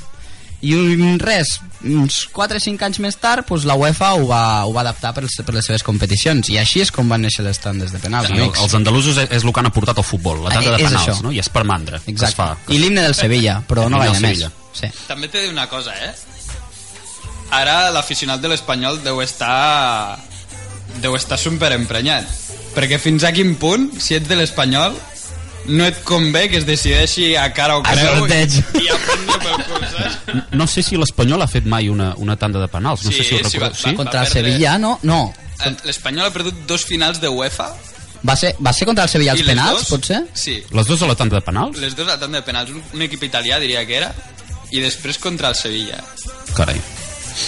[0.65, 4.65] i un- res, uns 4 o 5 anys més tard pues, la UEFA ho va,
[4.65, 7.59] ho va adaptar per, per les seves competicions i així és com van néixer les
[7.59, 8.59] tandes de penals Sí, amics.
[8.63, 11.07] els andalusos és, és el que han aportat al futbol, la tanda Eh, de penals,
[11.09, 11.21] això.
[11.23, 11.31] no?
[11.31, 11.99] I és per mandra.
[11.99, 12.35] que es Exacte.
[12.35, 14.37] fa, que I l'himne del Sevilla, però no L'himne gaire del més.
[14.39, 14.51] Sevilla.
[14.73, 15.05] Sí.
[15.07, 16.13] També t'he de dir una cosa, eh?
[17.53, 20.17] Ara l'aficionat de l'Espanyol deu estar...
[21.01, 22.25] deu estar superemprenyat.
[22.73, 24.95] Perquè fins a quin punt, si ets de l'Espanyol,
[25.67, 28.29] no et convé que es decideixi a cara o A creu i,
[28.83, 30.51] i a prendre pel cul, saps?
[30.51, 33.23] No sé si l'Espanyol ha fet mai una, una tanda de penals, no Sí, sé
[33.23, 33.69] si ho sí, recordeu.
[33.71, 33.89] va- Sí?
[33.91, 34.51] va- Contra el perdre.
[34.51, 34.99] Sevilla, no?
[35.03, 35.33] No.
[35.63, 37.71] Eh, L'Espanyol ha perdut dos finals de UEFA
[38.27, 40.21] Va ser, va ser contra el Sevilla les penals, dos, pot ser?
[40.33, 41.77] Sí, Les dues a la tanda de penals?
[41.77, 42.69] les dues a tant de penals.
[42.71, 44.13] Un, un equip italià diria que era
[44.71, 45.99] i després contra el Sevilla.
[46.55, 46.79] Carai.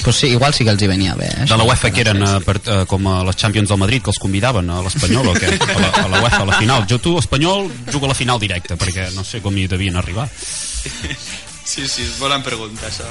[0.04, 1.28] Pues sí, igual sí que els hi venia bé.
[1.28, 1.46] Eh?
[1.50, 4.12] De la UEFA que eren eh, per, eh, com a les Champions del Madrid que
[4.14, 5.52] els convidaven a l'Espanyol o què?
[5.76, 6.86] A la, a la UEFA a la final.
[6.90, 10.28] Jo tu, Espanyol, jugo a la final directa perquè no sé com hi devien arribar.
[11.66, 13.08] Sí, sí, és bona pregunta, això.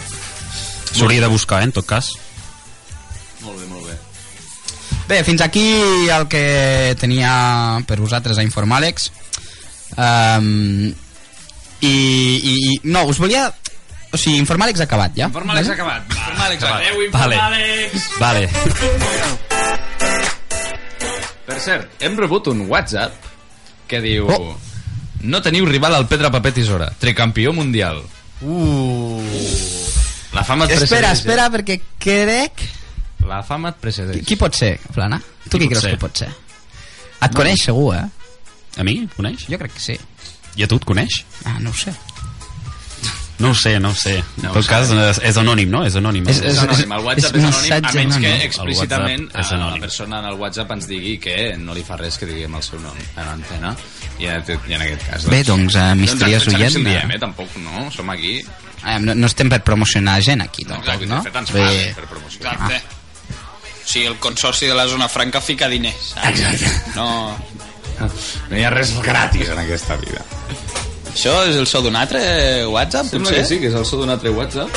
[0.94, 2.12] S'hauria de buscar, eh, en tot cas.
[3.42, 3.98] Molt bé, molt bé.
[5.08, 5.66] Bé, fins aquí
[6.08, 9.10] el que tenia per vosaltres a Informalex.
[9.98, 10.94] Um,
[11.80, 12.80] i, i, I...
[12.88, 13.50] No, us volia...
[14.14, 15.26] O sigui, Informalex acabat, ja?
[15.26, 16.04] Informalex acabat.
[16.06, 16.82] Informalex acabat.
[16.86, 17.34] Adéu, Vale.
[17.34, 18.10] Informalex.
[18.20, 18.44] Vale.
[21.44, 23.12] Per cert, hem rebut un WhatsApp
[23.90, 24.28] que diu...
[24.30, 24.54] Oh.
[25.24, 28.02] No teniu rival al Pedra Paper Tisora, tricampió mundial.
[28.44, 29.20] Uh.
[30.36, 31.18] La fama et Espera, precedeix.
[31.20, 32.64] espera, perquè crec...
[32.64, 33.26] eh?
[33.28, 34.24] La fama et precedeix.
[34.28, 35.18] Qui pot ser, Flana?
[35.48, 35.94] Tu qui, Qui creus ser?
[35.96, 36.28] que pot ser?
[37.24, 38.04] Et coneix segur, eh?
[38.76, 38.98] A mi?
[39.16, 39.46] Coneix?
[39.48, 39.96] Jo crec que sí.
[40.60, 41.22] I a tu et coneix?
[41.48, 41.94] Ah, no ho sé.
[43.38, 44.22] No ho sé, no ho sé.
[44.42, 45.80] No en tot cas, és, és anònim, no?
[45.84, 46.28] És anònim.
[46.30, 48.44] És- És anònim, el WhatsApp és és, anònim, a menys que anònim.
[48.46, 52.16] explícitament és eh, la persona en el WhatsApp ens digui que no li fa res
[52.18, 53.74] que diguem el seu nom en antena.
[54.18, 55.26] I, en- i en aquest cas...
[55.26, 56.90] Bé, doncs, eh, misteriós doncs, oient, eh?
[56.92, 57.18] diem, eh?
[57.18, 57.90] Tampoc, no?
[57.90, 58.36] Som aquí.
[58.84, 61.16] Ah, no, no estem per promocionar gent aquí, tampoc, Exacte, no?
[61.16, 62.52] de fet ens Bé, per promocionar.
[62.54, 62.82] Exacte.
[63.84, 66.12] O sigui, el consorci de la zona franca fica diners.
[66.14, 66.28] saps?
[66.38, 66.92] Exacte.
[66.94, 67.36] No...
[68.50, 70.22] No hi ha res gratis en aquesta vida.
[71.14, 72.20] Això és el so d'un altre
[72.66, 73.42] WhatsApp, Sembla potser?
[73.42, 74.70] que sí, que és el so d'un altre WhatsApp.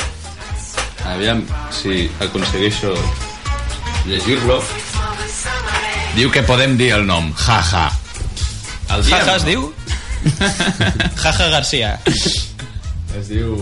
[1.08, 1.42] Aviam
[1.74, 2.92] si aconsegueixo
[4.06, 4.60] llegir-lo.
[6.14, 7.32] Diu que podem dir el nom.
[7.36, 7.88] Jaja.
[8.94, 9.66] El diem, Jaja es diu?
[11.22, 11.90] Jaja Garcia.
[13.18, 13.56] Es diu...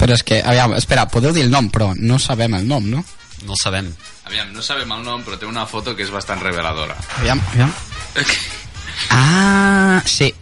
[0.00, 3.04] Però és que, aviam, espera, podeu dir el nom, però no sabem el nom, no?
[3.46, 3.92] No sabem.
[4.26, 6.96] Aviam, no sabem el nom, però té una foto que és bastant reveladora.
[7.20, 7.70] Aviam, aviam.
[9.10, 10.32] Ah, sí.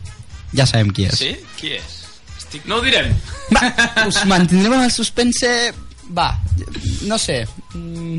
[0.56, 1.18] Ja sabem qui és.
[1.20, 1.30] Sí?
[1.60, 1.96] Qui és?
[2.38, 2.64] Estic...
[2.70, 3.12] No ho direm.
[3.54, 3.62] Va,
[4.10, 5.50] us mantindrem amb el suspense...
[6.16, 6.32] Va,
[7.06, 7.44] no sé.
[7.74, 8.18] Mm,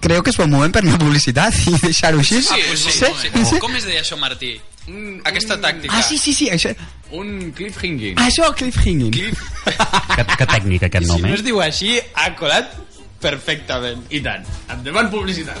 [0.00, 2.38] Creu que és bon moment per una publicitat i deixar-ho així?
[2.48, 3.44] Ah, pues sí, sí, sí.
[3.50, 3.58] sí?
[3.60, 4.54] Com es deia això, Martí?
[5.28, 5.92] Aquesta tàctica.
[5.98, 6.46] Ah, sí, sí, sí.
[6.54, 6.70] Això,
[7.12, 8.16] Un cliffhanging.
[8.22, 9.12] això cliffhanging.
[9.66, 11.34] Que, que tècnic aquest Si nom, no eh?
[11.36, 12.72] es diu així, ha colat
[13.20, 14.06] perfectament.
[14.14, 14.46] I tant.
[14.72, 15.60] Endavant publicitat.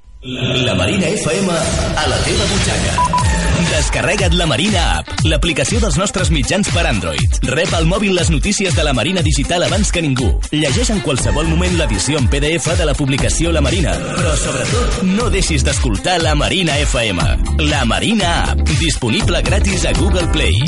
[0.23, 2.91] La Marina FM a la teva butxaca.
[3.71, 7.39] Descarrega't la Marina App, l'aplicació dels nostres mitjans per Android.
[7.49, 10.29] Rep al mòbil les notícies de la Marina Digital abans que ningú.
[10.53, 13.97] Llegeix en qualsevol moment l'edició en PDF de la publicació La Marina.
[13.97, 17.29] Però sobretot, no deixis d'escoltar la Marina FM.
[17.65, 20.61] La Marina App, disponible gratis a Google Play.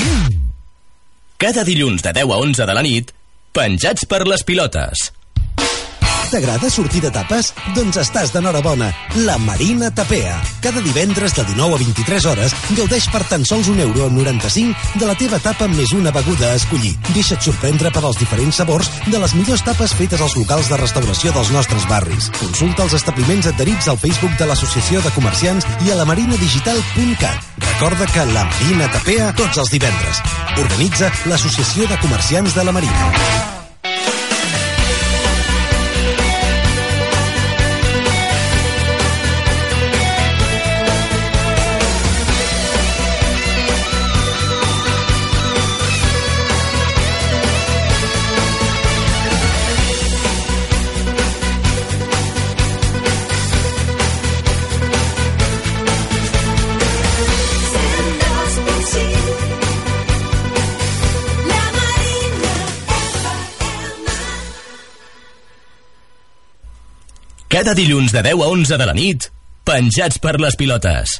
[1.37, 3.13] Cada dilluns de 10 a 11 de la nit,
[3.53, 5.12] penjats per les pilotes.
[6.33, 7.51] T'agrada sortir de tapes?
[7.75, 8.87] Doncs estàs d'enhorabona.
[9.21, 10.39] La Marina Tapea.
[10.63, 14.97] Cada divendres de 19 a 23 hores gaudeix per tan sols un euro amb 95
[14.97, 16.95] de la teva tapa més una beguda a escollir.
[17.13, 21.37] Deixa't sorprendre per als diferents sabors de les millors tapes fetes als locals de restauració
[21.37, 22.33] dels nostres barris.
[22.41, 27.49] Consulta els establiments adherits al Facebook de l'Associació de Comerciants i a la marinadigital.cat.
[27.61, 30.25] Recorda que la Marina Tapea tots els divendres.
[30.57, 33.62] Organitza l'Associació de Comerciants de la Marina.
[67.63, 69.29] Cada dilluns de 10 a 11 de la nit,
[69.63, 71.13] penjats per les pilotes.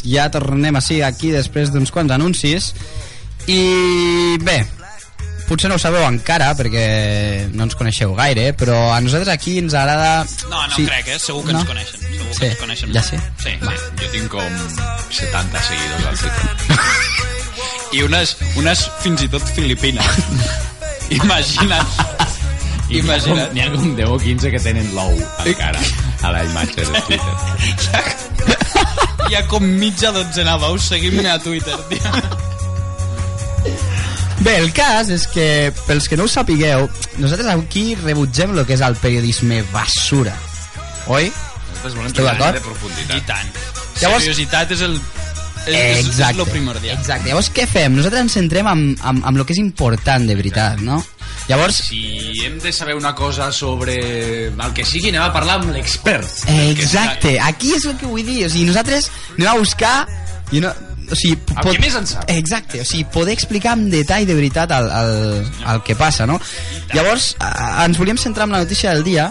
[0.00, 2.72] Amics, ja tornem així aquí després d'uns quants anuncis
[3.48, 4.66] i bé,
[5.48, 9.74] potser no ho sabeu encara perquè no ens coneixeu gaire, però a nosaltres aquí ens
[9.74, 10.24] agrada...
[10.48, 10.86] No, no Sí.
[10.86, 11.18] crec, eh?
[11.18, 11.60] Segur que No?
[11.60, 12.00] ens coneixen.
[12.00, 12.92] Segur Sí, que ens coneixen.
[12.92, 13.18] ja sé.
[13.42, 14.52] Sí, Va, jo tinc com
[15.10, 16.58] 70 seguidors al TikTok.
[17.98, 20.04] I unes, unes fins i tot filipines.
[21.10, 21.88] Imagina't.
[22.90, 23.52] Imagina't.
[23.52, 25.10] N'hi ha com 10 o 15 que tenen l'ou
[25.44, 25.80] encara
[26.22, 27.34] a la imatge de Twitter.
[29.30, 32.10] Hi ha com mitja dotzena veus seguint-me a Twitter, tio.
[34.40, 35.44] Bé, el cas és que,
[35.86, 36.86] pels que no ho sapigueu,
[37.20, 40.32] nosaltres aquí rebutgem el que és el periodisme basura.
[41.12, 41.28] Oi?
[41.30, 42.56] Nosaltres volem Esteu d'acord?
[42.58, 43.16] de profunditat.
[43.20, 43.52] I tant.
[44.00, 44.96] Llavors- Seriositat és el...
[45.66, 46.98] És, és, és lo primordial.
[46.98, 47.28] Exacte.
[47.28, 47.94] Llavors, què fem?
[47.98, 51.02] Nosaltres ens centrem en, en, en el que és important de veritat, no?
[51.48, 53.96] Llavors, Si hem de saber una cosa sobre
[54.48, 56.28] el que sigui, anem a parlar amb l'expert.
[56.70, 58.44] exacte, aquí és el que vull dir.
[58.46, 59.94] O sigui, nosaltres anem a buscar...
[60.50, 60.70] I no,
[61.10, 62.24] o sigui, El que més en sap.
[62.30, 66.40] Exacte, o sigui, poder explicar amb detall de veritat el, el, el que passa, no?
[66.94, 67.32] Llavors,
[67.84, 69.30] ens volíem centrar en la notícia del dia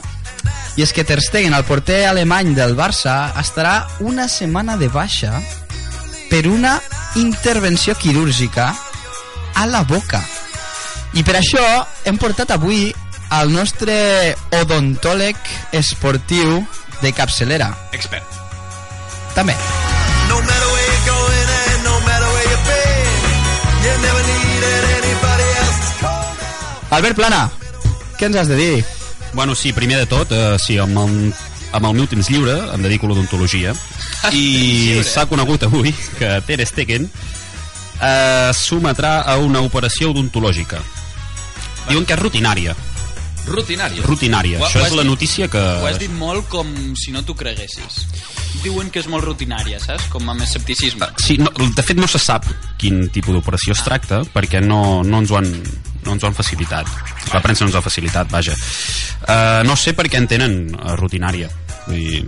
[0.80, 5.40] i és que Ter Stegen, el porter alemany del Barça, estarà una setmana de baixa
[6.30, 6.80] per una
[7.16, 8.76] intervenció quirúrgica
[9.56, 10.22] a la boca.
[11.18, 11.64] I per això
[12.06, 12.92] hem portat avui
[13.34, 15.38] al nostre odontòleg
[15.78, 16.62] esportiu
[17.02, 17.70] de capçalera.
[17.94, 18.26] Expert.
[19.36, 19.56] També.
[20.30, 25.50] No matter where you're going and no matter where you've been, you never needed anybody
[25.66, 26.96] else's call.
[26.98, 27.44] Albert Plana,
[28.18, 28.86] què ens has de dir?
[29.34, 31.34] Bueno, sí, primer de tot, eh, sí, amb el,
[31.72, 33.74] amb el meu temps lliure em dedico a l'odontologia
[34.34, 37.06] i s'ha conegut avui que Ter Stegen
[38.02, 40.80] eh, sometrà a una operació odontològica.
[41.90, 42.76] Diuen que és rutinària.
[43.50, 44.04] Rutinària.
[44.06, 44.60] Rutinària.
[44.60, 45.58] Ho- Això ho és la dit- notícia que...
[45.82, 46.68] Ho has dit molt com
[47.00, 48.04] si no t'ho creguessis.
[48.64, 50.06] Diuen que és molt rutinària, saps?
[50.12, 51.08] Com amb escepticisme.
[51.24, 52.46] Sí, no, de fet no se sap
[52.78, 55.50] quin tipus d'operació es tracta perquè no, no, ens ho han,
[56.06, 56.90] no ens ho han facilitat.
[57.34, 58.54] La premsa no ens ho ha facilitat, vaja.
[59.24, 61.50] Uh, no sé per què en tenen uh, rutinària.
[61.88, 62.26] Vull dir,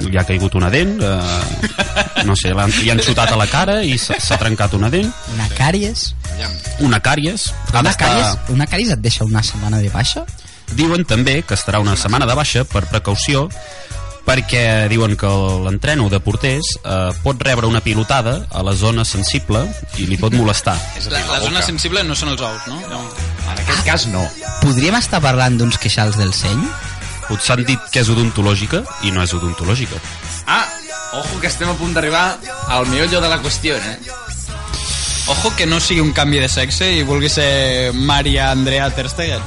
[0.00, 3.80] li ha caigut una dent, uh, no sé, l'han- li han xutat a la cara
[3.84, 6.14] i s'ha trencat una dent, Una càries?
[6.80, 7.50] una càries.
[7.74, 10.24] Una càries, una càries et deixa una setmana de baixa?
[10.72, 13.48] Diuen també que estarà una setmana de baixa per precaució
[14.24, 15.26] perquè diuen que
[15.64, 19.64] l'entreno de porters eh, pot rebre una pilotada a la zona sensible
[19.98, 20.76] i li pot molestar.
[21.10, 22.78] La, la zona sensible no són els ous, no?
[22.92, 23.00] no.
[23.50, 24.22] En aquest cas no.
[24.62, 26.60] Podríem estar parlant d'uns queixals del seny?
[27.30, 30.00] Potser han dit que és odontològica i no és odontològica.
[30.50, 30.66] Ah,
[31.20, 32.24] ojo que estem a punt d'arribar
[32.74, 33.98] al meollo de la qüestió, eh?
[35.30, 39.42] Ojo que no sigui un canvi de sexe i vulgui ser Maria Andrea Ter Stegen.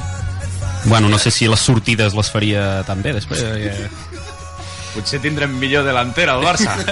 [0.84, 3.40] Bueno, no sé si les sortides les faria tan bé després.
[3.44, 3.88] Eh,
[4.94, 6.76] Potser tindrem millor delantera al Barça.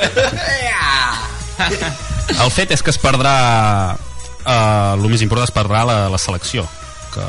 [2.42, 3.34] El fet és que es perdrà
[4.44, 6.64] eh, el més important es perdrà la, la selecció
[7.12, 7.26] que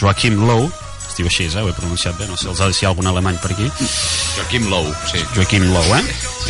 [0.00, 0.89] Joaquim Low es
[1.20, 1.62] diu així, eh?
[1.62, 3.52] ho he pronunciat bé no sé els ha de si hi ha algun alemany per
[3.54, 3.68] aquí
[4.36, 5.22] Joaquim Low, sí.
[5.36, 6.02] Joaquim Low, eh?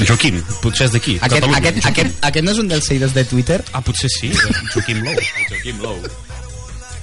[0.07, 1.61] Joaquim, potser és d'aquí Aquest, Catalunya.
[1.61, 3.61] aquest, aquest, aquest no és un dels seguidors de Twitter?
[3.75, 4.33] Ah, potser sí,
[4.73, 5.19] Joaquim Low
[5.51, 6.01] Joaquim Low.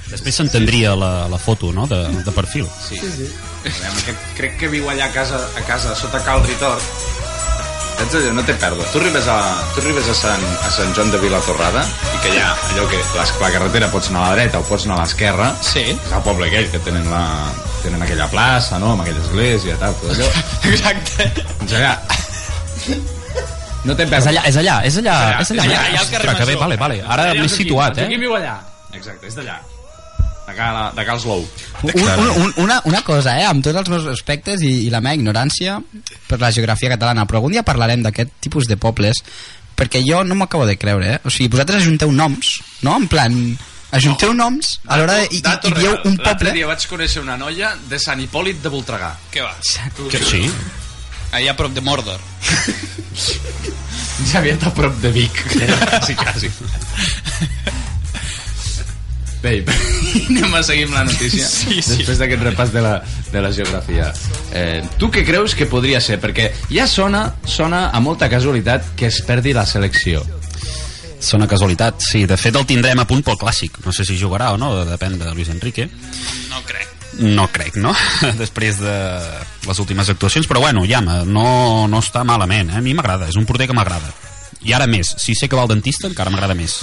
[0.08, 2.96] Després s'entendria la, la foto, no?, de, de perfil Sí.
[3.04, 3.28] sí.
[3.68, 6.80] Aviam, que, crec que viu allà a casa, a casa sota Cal Ritor.
[7.98, 8.86] Ets allò, no té pèrdua.
[8.94, 9.38] Tu arribes, a,
[9.74, 11.82] tu arribes a, Sant, a Sant Joan de Vilatorrada
[12.14, 14.66] i que hi ha allò que les, la carretera pots anar a la dreta o
[14.70, 15.48] pots anar a l'esquerra.
[15.66, 15.84] Sí.
[15.96, 17.24] És el poble aquell que tenen, la,
[17.84, 20.30] tenen aquella plaça, no?, amb aquella església i tal, tot allò.
[20.72, 21.32] Exacte.
[21.64, 21.96] Doncs allà...
[23.88, 24.30] No té És pèrdua.
[24.34, 25.16] allà, és allà, és allà.
[25.42, 26.62] És allà, allà, allà al carrer Ostres, que bé, Major.
[26.64, 26.98] vale, vale.
[27.08, 28.08] Ara Allà m'he és aquí, situat, el eh?
[28.08, 28.56] Joaquim viu allà.
[28.98, 29.58] Exacte, és d'allà.
[30.48, 31.46] De, Cal, de Slow.
[31.84, 35.02] Un, un, un, una, una cosa, eh, amb tots els meus respectes i, i la
[35.04, 35.76] meva ignorància
[36.30, 39.20] per la geografia catalana, però algun dia parlarem d'aquest tipus de pobles,
[39.76, 41.20] perquè jo no m'ho acabo de creure, eh?
[41.28, 42.54] O sigui, vosaltres ajunteu noms,
[42.88, 42.96] no?
[42.96, 43.36] En plan,
[43.92, 45.28] ajunteu noms a l'hora de...
[45.36, 46.56] I, i, i dieu un L'altre poble...
[46.56, 49.12] dia vaig conèixer una noia de Sant Hipòlit de Voltregà.
[49.34, 49.52] Què va?
[50.12, 50.46] Que sí.
[51.36, 52.24] Allà a prop de Mordor.
[54.32, 55.44] Ja havia a prop de Vic.
[55.92, 56.56] quasi, quasi.
[59.48, 59.76] Bé,
[60.28, 62.02] anem a seguir amb la notícia Sí, sí.
[62.02, 62.98] després d'aquest repàs de la,
[63.32, 64.10] de la geografia.
[64.52, 66.20] Eh, tu què creus que podria ser?
[66.24, 70.26] Perquè ja sona, sona a molta casualitat que es perdi la selecció.
[71.24, 72.26] Sona casualitat, sí.
[72.30, 73.80] De fet, el tindrem a punt pel clàssic.
[73.86, 75.88] No sé si jugarà o no, depèn de Luis Enrique.
[76.52, 76.94] No crec.
[77.18, 77.96] No crec, no?
[78.44, 78.96] Després de
[79.66, 82.82] les últimes actuacions, però bueno, llama, no, no està malament, eh?
[82.82, 84.12] a mi m'agrada, és un porter que m'agrada.
[84.66, 86.80] I ara més, si sé que va al dentista encara m'agrada més.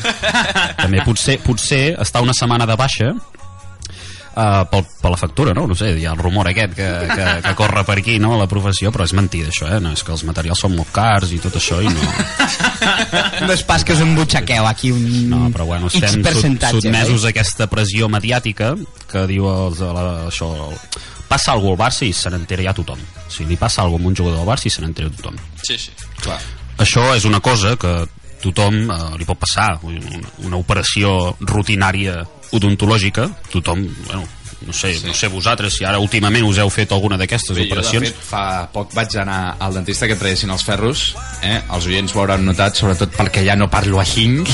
[0.78, 3.10] També potser, potser està una setmana de baixa
[4.34, 5.66] uh, pel, per la factura, no?
[5.70, 8.48] No sé, hi ha el rumor aquest que, que, que corre per aquí, no?, la
[8.50, 9.80] professió, però és mentida això, eh?
[9.82, 12.10] No, és que els materials són molt cars i tot això i no...
[13.44, 17.24] No és pas que us embutxaqueu aquí un No, però bueno, X estem sot, sotmesos
[17.24, 18.74] a aquesta pressió mediàtica
[19.10, 20.50] que diu els, de la, això,
[21.30, 23.00] passa alguna al Barça i se n'entera ja tothom.
[23.00, 25.40] O sigui, li passa alguna a un jugador del Barça i se n'entera tothom.
[25.62, 25.94] Sí, sí.
[26.22, 26.40] Clar.
[26.78, 27.92] Això és una cosa que
[28.42, 30.00] tothom eh, li pot passar, una,
[30.44, 32.22] una operació rutinària
[32.54, 34.24] odontològica, tothom, bueno,
[34.64, 35.06] no sé, sí.
[35.06, 38.08] no sé vosaltres si ara últimament us heu fet alguna d'aquestes Bé, jo, de operacions.
[38.10, 41.14] fet, fa poc vaig anar al dentista que traguessin els ferros.
[41.42, 41.58] Eh?
[41.76, 44.44] Els oients ho hauran notat, sobretot perquè ja no parlo a xing.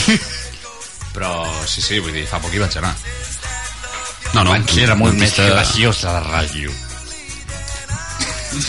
[1.14, 1.32] Però
[1.66, 2.94] sí, sí, vull dir, fa poc hi vaig anar.
[4.34, 6.70] No, no, Abans era molt més dentista- graciós la ràdio.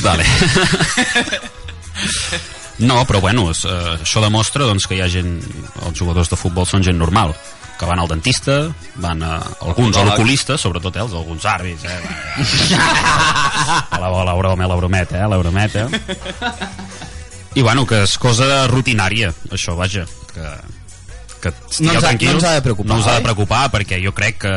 [0.01, 0.25] Vale.
[2.79, 5.39] no, però bueno, és, eh, això demostra doncs, que hi ha gent,
[5.85, 7.35] els jugadors de futbol són gent normal,
[7.79, 8.59] que van al dentista,
[9.01, 11.99] van a, alguns a l'oculista, sobretot ells, alguns àrbits, eh?
[13.91, 15.27] Va, la, la broma, la brometa, eh?
[15.29, 15.87] La brometa.
[17.55, 20.51] I bueno, que és cosa rutinària, això, vaja, que,
[21.41, 21.51] que
[21.81, 23.25] No ens ha- no ens ha de preocupar, no us ha de oi?
[23.25, 24.53] preocupar perquè jo crec que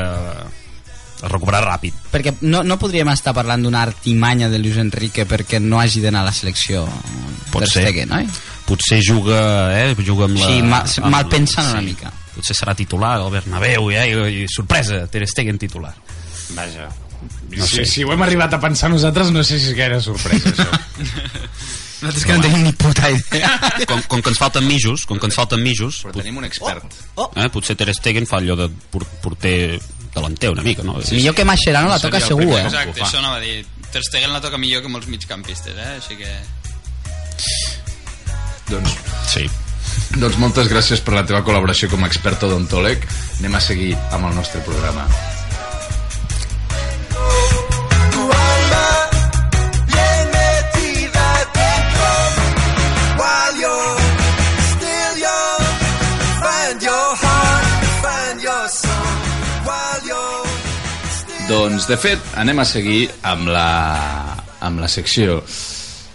[1.25, 1.95] es recuperarà ràpid.
[2.13, 6.23] Perquè no, no podríem estar parlant d'una artimanya de Luis Enrique perquè no hagi d'anar
[6.23, 6.85] a la selecció
[7.51, 7.83] Pot Ter ser.
[7.89, 8.27] Stegen, oi?
[8.65, 9.39] potser juga,
[9.77, 10.47] eh, juga amb la...
[10.49, 12.13] Sí, mal- amb- mal pensant una mica.
[12.35, 15.93] Potser serà titular al Bernabéu, eh, i, i sorpresa, Ter Stegen titular.
[16.57, 16.89] Vaja.
[17.55, 17.85] No sé.
[17.85, 20.67] si, si ho hem arribat a pensar nosaltres, no sé si és gaire sorpresa, això.
[22.05, 23.49] Nosaltres que no tenim ni puta idea.
[23.89, 26.85] Com, com que ens falten mijos, com que ens falten mijos, Però tenim un expert.
[27.37, 29.79] eh, potser Ter Stegen fa allò de por- porter
[30.15, 31.01] delanter una mica, no?
[31.03, 32.61] Sí, Millor que Mascherano la toca segur, primer.
[32.63, 32.67] eh?
[32.69, 33.07] Exacte, fa.
[33.07, 33.65] això anava a dir.
[33.93, 35.91] Ter Stegen la toca millor que molts migcampistes, eh?
[36.01, 36.31] Així que...
[38.71, 38.95] Doncs,
[39.29, 39.45] Sí.
[40.19, 43.05] doncs moltes gràcies per la teva col·laboració com a expert odontòleg.
[43.41, 45.07] Anem a seguir amb el nostre programa.
[61.45, 63.69] Doncs, de fet, anem a seguir amb la,
[64.65, 65.43] amb la secció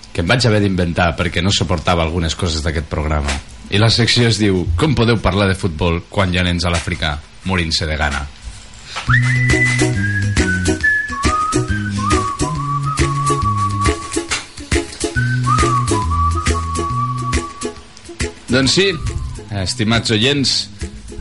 [0.10, 3.36] que em vaig haver d'inventar perquè no suportava algunes coses d'aquest programa.
[3.70, 6.72] I la secció es diu Com podeu parlar de futbol quan hi ha nens a
[6.74, 8.26] l'Àfrica morint-se de gana?
[18.50, 18.88] Doncs sí,
[19.62, 20.56] estimats oients,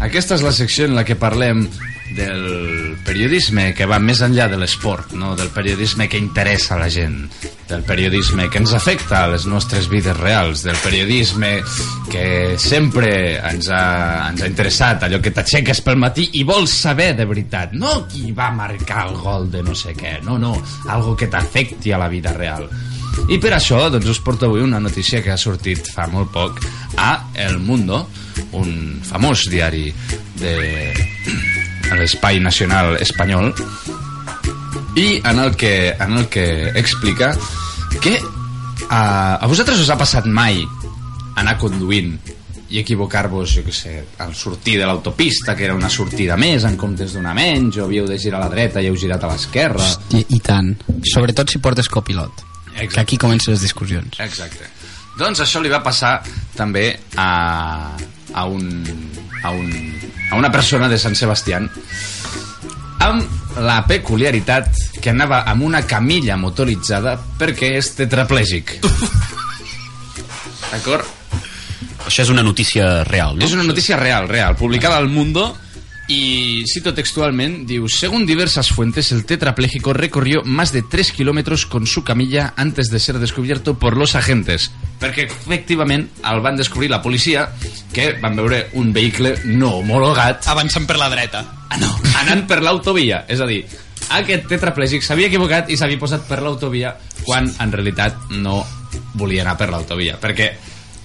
[0.00, 1.66] aquesta és la secció en la que parlem
[2.16, 5.34] del periodisme que va més enllà de l'esport, no?
[5.36, 7.20] del periodisme que interessa a la gent,
[7.68, 11.58] del periodisme que ens afecta a les nostres vides reals, del periodisme
[12.10, 17.12] que sempre ens ha, ens ha interessat, allò que t'aixeques pel matí i vols saber
[17.18, 20.56] de veritat, no qui va marcar el gol de no sé què, no, no,
[20.88, 22.68] algo que t'afecti a la vida real.
[23.28, 26.62] I per això doncs, us porto avui una notícia que ha sortit fa molt poc
[26.96, 28.06] a El Mundo,
[28.54, 29.88] un famós diari
[30.38, 30.54] de
[31.96, 33.52] l'espai nacional espanyol
[34.98, 37.32] i en el que, en el que explica
[38.02, 38.18] que
[38.90, 40.60] a, a vosaltres us ha passat mai
[41.38, 42.16] anar conduint
[42.68, 46.76] i equivocar-vos, jo què sé, al sortir de l'autopista, que era una sortida més en
[46.76, 49.86] comptes d'una menys, o havíeu de girar a la dreta i heu girat a l'esquerra.
[50.12, 50.74] I, I tant.
[51.14, 52.44] Sobretot si portes copilot.
[52.74, 52.92] Exacte.
[52.94, 54.20] Que aquí comencen les discussions.
[54.20, 54.68] Exacte.
[55.18, 56.20] Doncs això li va passar
[56.54, 57.30] també a,
[58.32, 58.68] a, un,
[59.42, 59.72] a, un,
[60.30, 61.66] a una persona de Sant Sebastián
[63.02, 68.78] amb la peculiaritat que anava amb una camilla motoritzada perquè és tetraplègic.
[70.68, 71.06] D'acord?
[72.06, 73.44] Això és una notícia real, no?
[73.44, 75.50] Es una noticia real, real, publicada al Mundo
[76.08, 81.86] y cito textualmente, diu, según diversas fuentes, el tetrapléjico recorrió más de 3 kilómetros con
[81.86, 84.72] su camilla antes de ser descubierto por los agentes.
[84.98, 87.50] Perquè, efectivament, el van descobrir la policia,
[87.92, 91.44] que van veure un vehicle no homologat Avancem per la dreta.
[91.68, 91.92] ah, no,
[92.24, 93.26] anant per l'autovia.
[93.28, 93.60] És a dir,
[94.08, 98.64] aquest tetraplègic s'havia equivocat i s'havia posat per l'autovia quan en realitat no
[99.12, 100.16] volia anar per l'autovia.
[100.16, 100.52] Perquè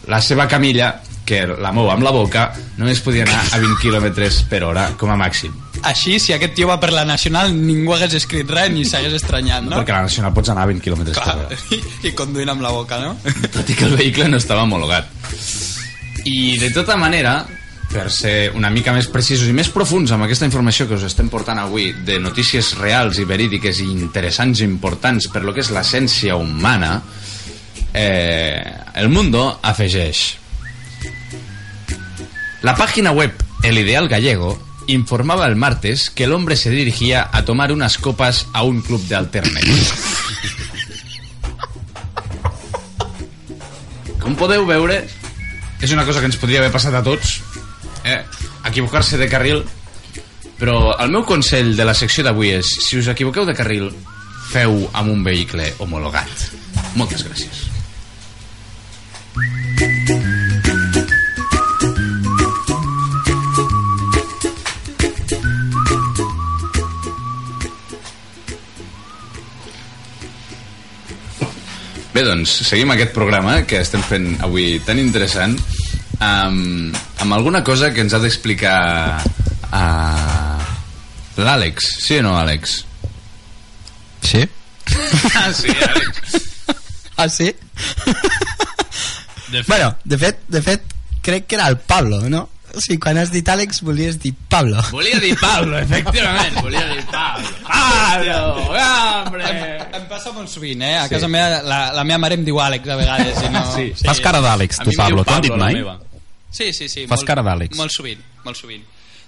[0.07, 0.95] la seva camilla,
[1.25, 4.09] que la mou amb la boca, només podia anar a 20 km
[4.49, 5.53] per hora com a màxim.
[5.83, 9.65] Així, si aquest tio va per la Nacional, ningú hagués escrit res ni s'hagués estranyat,
[9.65, 9.79] no?
[9.79, 11.59] Perquè a la Nacional pots anar a 20 km per Clar, hora.
[11.75, 13.17] i, i conduint amb la boca, no?
[13.51, 15.09] Tot i que el vehicle no estava homologat.
[16.23, 17.41] I de tota manera,
[17.91, 21.27] per ser una mica més precisos i més profuns amb aquesta informació que us estem
[21.31, 25.71] portant avui de notícies reals i verídiques i interessants i importants per lo que és
[25.71, 26.95] l'essència humana,
[27.93, 28.63] eh,
[28.95, 30.42] El Mundo afegeix
[32.63, 34.57] La página web El Ideal Gallego
[34.87, 39.05] informaba el martes que el hombre se dirigía a tomar unas copas a un club
[39.09, 39.67] de alternet.
[44.23, 45.01] Com podeu veure,
[45.83, 47.41] és una cosa que ens podria haver passat a tots,
[48.07, 48.23] eh?
[48.71, 49.65] equivocar-se de carril,
[50.55, 53.91] però el meu consell de la secció d'avui és, si us equivoqueu de carril,
[54.53, 56.47] feu amb un vehicle homologat.
[56.95, 57.67] Moltes gràcies.
[72.13, 75.55] Bé, doncs, seguim aquest programa que estem fent avui tan interessant
[76.21, 76.93] amb,
[77.23, 78.77] amb alguna cosa que ens ha d'explicar
[79.73, 80.67] uh,
[81.41, 81.89] l'Àlex.
[82.05, 82.75] Sí o no, Àlex?
[84.21, 84.43] Sí?
[85.41, 86.37] ah, sí, Àlex.
[87.17, 87.49] Ah, sí?
[89.49, 92.49] De fet, Bueno, de fet, de fet, crec que era el Pablo, no?
[92.73, 94.81] O sigui, quan has dit Àlex volies dir Pablo.
[94.93, 96.61] Volia dir Pablo, efectivament.
[96.61, 97.49] Volia dir Pablo.
[97.69, 98.37] Pablo,
[98.69, 99.82] hombre.
[100.13, 100.95] Passa molt sovint, eh?
[101.01, 103.39] A casa meva, la, la meva mare em diu Àlex a vegades.
[103.41, 103.63] I no...
[103.75, 103.87] Sí.
[104.05, 105.23] Fas cara d'Àlex, tu, Pablo.
[105.25, 105.79] T'ho han dit mai?
[106.53, 107.07] Sí, sí, sí.
[107.09, 107.75] Fas cara d'Àlex.
[107.79, 108.83] Molt sovint, molt sovint.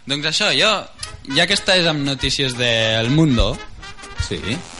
[0.05, 0.69] Doncs això, jo,
[1.33, 3.55] ja que estàs amb notícies del Mundo,
[4.25, 4.37] Sí.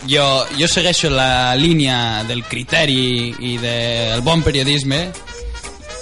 [0.08, 0.24] jo,
[0.58, 5.10] jo segueixo la línia del criteri i del bon periodisme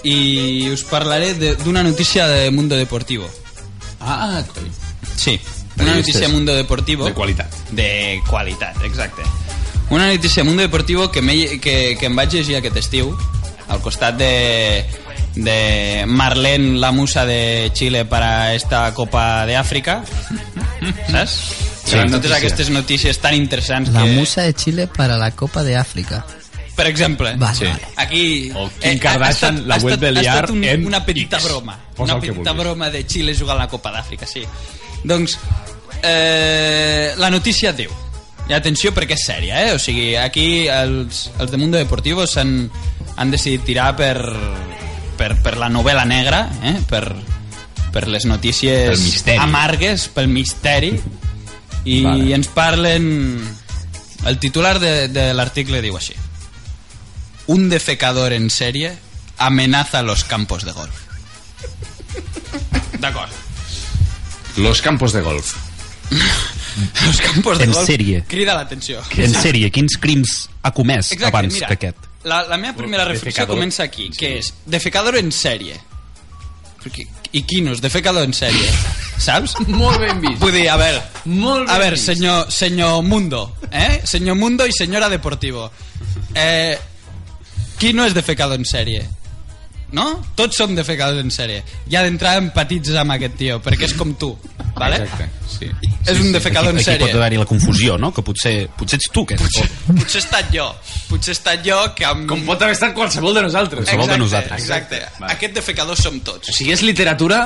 [0.03, 3.29] i us parlaré de- d'una notícia de Mundo Deportivo.
[3.99, 4.69] Ah, coi.
[5.15, 5.39] Sí,
[5.79, 7.05] una notícia de Mundo Deportivo.
[7.05, 7.51] De qualitat.
[7.71, 9.23] De qualitat, exacte.
[9.89, 13.11] Una notícia de Mundo Deportivo que, me, que, que em vaig llegir aquest estiu
[13.69, 14.85] al costat de,
[15.35, 20.03] de Marlene, la musa de Chile para esta Copa de Àfrica.
[21.11, 21.31] Saps?
[21.83, 22.37] Sí, Gran totes notícia.
[22.37, 24.11] aquestes notícies tan interessants La que...
[24.15, 26.25] musa de Chile para la Copa de África.
[26.75, 27.65] Per exemple, Vale, Sí.
[27.65, 27.81] vale.
[27.97, 28.51] aquí...
[28.55, 30.63] O Kim eh, Kardashian ha estat- la ha vuelve a estat- ha liar estat un,
[30.63, 31.45] en una petita X.
[31.49, 31.77] broma.
[31.95, 32.57] Posa una petita vulguis.
[32.65, 34.41] broma de Xile jugant a la Copa d'Àfrica, sí.
[35.03, 35.37] Doncs,
[36.01, 37.91] eh, la notícia diu,
[38.49, 39.75] i atenció perquè és sèria, eh?
[39.75, 42.67] O sigui, aquí els, els de Mundo Deportivo s'han
[43.15, 44.17] han decidit tirar per,
[45.17, 46.77] per, per la novel·la negra, eh?
[46.89, 47.03] Per,
[47.93, 50.93] per les notícies amargues, pel misteri,
[51.85, 52.33] i Vale.
[52.39, 53.11] ens parlen...
[54.23, 56.13] El titular de, de l'article diu així.
[57.51, 58.93] Un defecador en sèrie
[59.35, 61.01] amenaza los campos de golf.
[63.03, 63.31] D'acord.
[64.55, 65.57] Los campos de golf.
[67.05, 68.23] Los campos de En golf sèrie.
[68.27, 69.01] crida l'atenció.
[69.17, 71.97] En sèrie, quins crims ha comès Exacte, abans mira, que aquest?
[72.23, 75.75] La, la meva primera reflexió comença aquí, que és defecador en sèrie.
[76.83, 78.69] Qui- I quinos, defecador en sèrie.
[79.23, 79.55] Saps?
[79.67, 80.39] Molt ben vist.
[80.41, 82.05] Vull dir, a veure, Molt ben a veure, vist.
[82.11, 84.01] senyor, senyor Mundo, eh?
[84.05, 85.71] Senyor Mundo i senyora Deportivo.
[86.35, 86.77] Eh,
[87.79, 89.03] qui no és defecador en sèrie?
[89.93, 90.07] No?
[90.35, 91.61] Tots som defecadors en sèrie.
[91.91, 94.31] Ja d'entrada empatitzes amb aquest tio, perquè és com tu,
[94.73, 94.97] vale?
[95.03, 95.69] Exacte, sí.
[96.09, 97.19] És un defecador en aquí, aquí pot sèrie.
[97.19, 98.09] haver-hi la confusió, no?
[98.15, 99.43] Que potser, potser ets tu que ets...
[99.45, 100.65] Potser, potser he estat jo.
[101.11, 102.25] Potser he estat jo que amb...
[102.31, 103.85] Com pot haver estat qualsevol de nosaltres.
[103.85, 104.65] Qualsevol de nosaltres.
[104.65, 105.03] Exacte.
[105.19, 105.35] Vale.
[105.37, 106.49] Aquest defecador som tots.
[106.49, 107.45] O sigui, és literatura...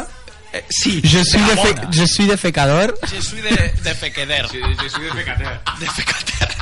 [0.55, 1.01] Eh, sí.
[1.03, 1.89] Je suis, defe bona.
[1.91, 2.95] je suis defecador.
[3.11, 4.45] Je suis de, de fequeder.
[4.47, 5.57] Sí, jo soy de.
[5.81, 6.53] De fecater.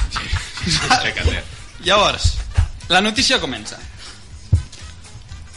[1.04, 1.44] Pecater.
[1.86, 2.32] Llavors,
[2.90, 3.78] la noticia comença.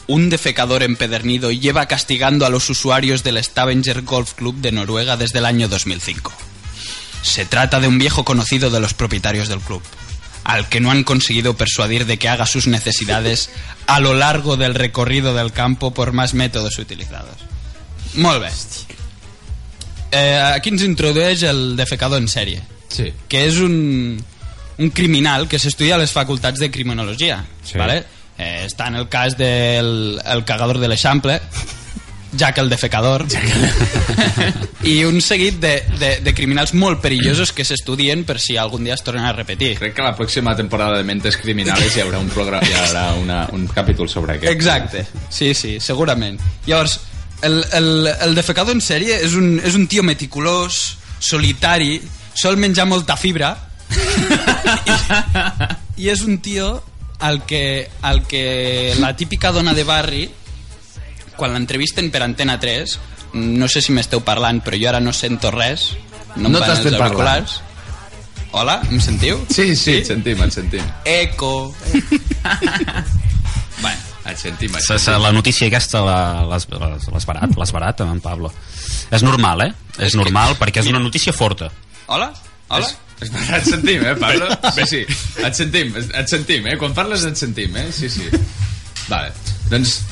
[0.08, 5.38] Un defecador empedernido lleva castigando a los usuarios del Stavanger Golf Club de Noruega desde
[5.38, 6.32] el año 2005.
[7.22, 9.82] Se trata de un viejo conocido de los propietarios del club,
[10.44, 13.50] al que no han conseguido persuadir de que haga sus necesidades
[13.86, 17.36] a lo largo del recorrido del campo por más métodos utilizados.
[18.14, 18.48] Molt bé.
[20.10, 23.12] Eh, aquí ens introdueix el defecador en sèrie, Sí.
[23.28, 24.16] que és un,
[24.78, 27.44] un criminal que s'estudia a les facultats de criminologia.
[27.62, 27.76] Sí.
[27.76, 28.06] ¿vale?
[28.38, 31.40] Eh, està en el cas del el cagador de l'Eixample,
[32.38, 33.24] Jack el defecador,
[34.84, 38.94] i un seguit de, de, de criminals molt perillosos que s'estudien per si algun dia
[38.94, 39.72] es tornen a repetir.
[39.80, 43.40] Crec que la pròxima temporada de Mentes Criminales hi haurà un, programa, hi haurà una,
[43.56, 44.52] un capítol sobre aquest.
[44.52, 46.38] Exacte, sí, sí, segurament.
[46.66, 46.98] Llavors,
[47.42, 51.96] el, el, el defecador en sèrie és un, és un tio meticulós, solitari,
[52.38, 53.54] sol menjar molta fibra
[55.98, 56.76] i, i és un tio
[57.20, 60.30] al que, al que la típica dona de barri
[61.36, 62.98] quan l'entrevisten per Antena 3
[63.34, 65.92] no sé si m'esteu parlant però jo ara no sento res
[66.36, 67.02] no, No t'estem parlant.
[67.02, 67.60] auriculars.
[68.52, 69.40] Hola, em sentiu?
[69.50, 70.84] Sí, sí, et sentim, et sentim.
[71.04, 71.74] Eco.
[73.82, 73.98] bueno,
[74.28, 75.22] Et sentim, et Se, se, sentim.
[75.22, 78.52] la notícia aquesta la- l'has barat, l'has barat, en Pablo.
[79.10, 79.72] És normal, eh?
[79.98, 81.70] És normal, perquè és una notícia forta.
[82.06, 82.32] hola?
[82.68, 82.86] Hola?
[82.86, 84.48] És, et sentim, eh, Pablo?
[84.76, 85.04] Sí, sí,
[85.42, 86.76] et sentim, et sentim, eh?
[86.78, 87.88] Quan parles et sentim, eh?
[87.94, 88.28] Sí, sí.
[89.08, 89.32] Vale,
[89.70, 90.02] doncs...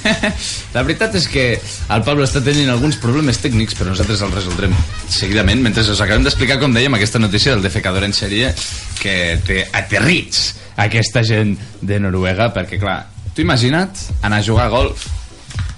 [0.74, 1.44] La veritat és que
[1.92, 4.72] el Pablo està tenint alguns problemes tècnics, però nosaltres els resoldrem
[5.12, 8.54] seguidament, mentre us acabem d'explicar, com dèiem, aquesta notícia del defecador en sèrie
[9.02, 9.14] que
[9.44, 13.02] té aterrits aquesta gent de Noruega, perquè, clar,
[13.34, 15.04] tu imagina't anar a jugar a golf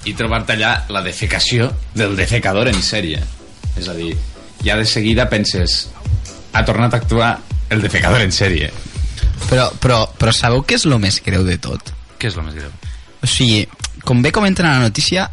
[0.06, 3.22] i trobar-te allà la defecació del defecador en sèrie.
[3.78, 4.12] És a dir,
[4.62, 5.88] ja de seguida penses
[6.52, 7.32] ha tornat a actuar
[7.70, 8.70] el defecador en sèrie.
[9.48, 11.92] Però, però, però sabeu què és el més greu de tot?
[12.20, 12.70] Què és el més greu?
[13.22, 13.66] O sigui,
[14.06, 15.28] com bé comenten a la notícia,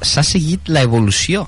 [0.00, 1.46] s'ha seguit la evolució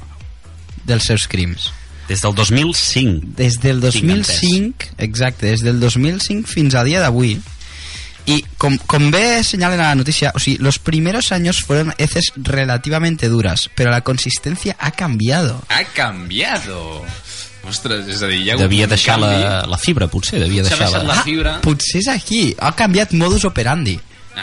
[0.87, 1.71] dels seus crims.
[2.07, 3.35] Des del 2005.
[3.37, 7.37] Des del Tinc 2005, exacte, des del 2005 fins a dia d'avui.
[8.27, 12.33] Y com, com bé señalan a la noticia, o sea, los primeros años fueron heces
[12.35, 15.63] relativamente duras, pero la consistencia ha cambiado.
[15.69, 17.05] Ha canviado.
[17.67, 19.39] Ostres, és a dir, hi ha Devia deixar canvi.
[19.43, 21.14] la, la fibra, potser, devia S'ha deixar la...
[21.14, 21.57] la fibra.
[21.64, 23.97] Potser és aquí, ha canviat modus operandi.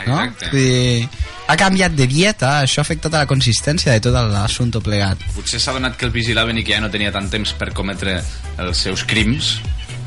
[0.07, 0.17] No?
[0.17, 0.49] Exacte.
[0.51, 1.07] Vull dir,
[1.47, 5.21] ha canviat de dieta, això ha afectat a la consistència de tot l'assumpte plegat.
[5.35, 8.17] Potser s'ha donat que el vigilaven i que ja no tenia tant temps per cometre
[8.63, 9.55] els seus crims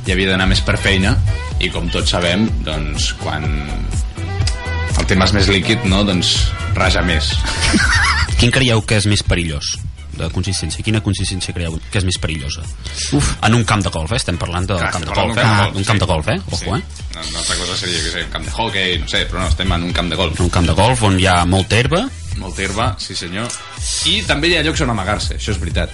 [0.07, 1.17] i havia d'anar més per feina
[1.63, 3.47] i com tots sabem, doncs quan
[4.97, 6.03] el tema és més líquid, no?
[6.09, 6.37] doncs
[6.77, 7.33] raja més.
[8.41, 9.77] Quin creieu que és més perillós
[10.19, 10.83] de consistència?
[10.85, 12.63] Quina consistència creieu que és més perillosa?
[13.17, 13.33] Uf.
[13.47, 14.17] En un camp de golf, eh?
[14.17, 15.79] Estem parlant del Clar, camp de estem golf, parlant eh?
[15.79, 16.39] Un camp de golf, eh?
[16.51, 16.65] Ojo, Sí.
[16.67, 16.83] eh?
[17.17, 19.49] Una una altra cosa seria que sé, un camp de hockey, no sé, però no,
[19.49, 20.41] estem en un camp de golf.
[20.41, 22.07] Un camp de golf on hi ha molta herba,
[22.37, 23.49] Molta herba, sí senyor.
[24.13, 25.89] I també hi ha llocs on amagar-se, això és veritat.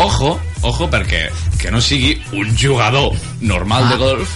[0.00, 1.26] Ojo, ojo, perquè
[1.60, 3.90] que no sigui un jugador normal Ah.
[3.90, 4.30] de golf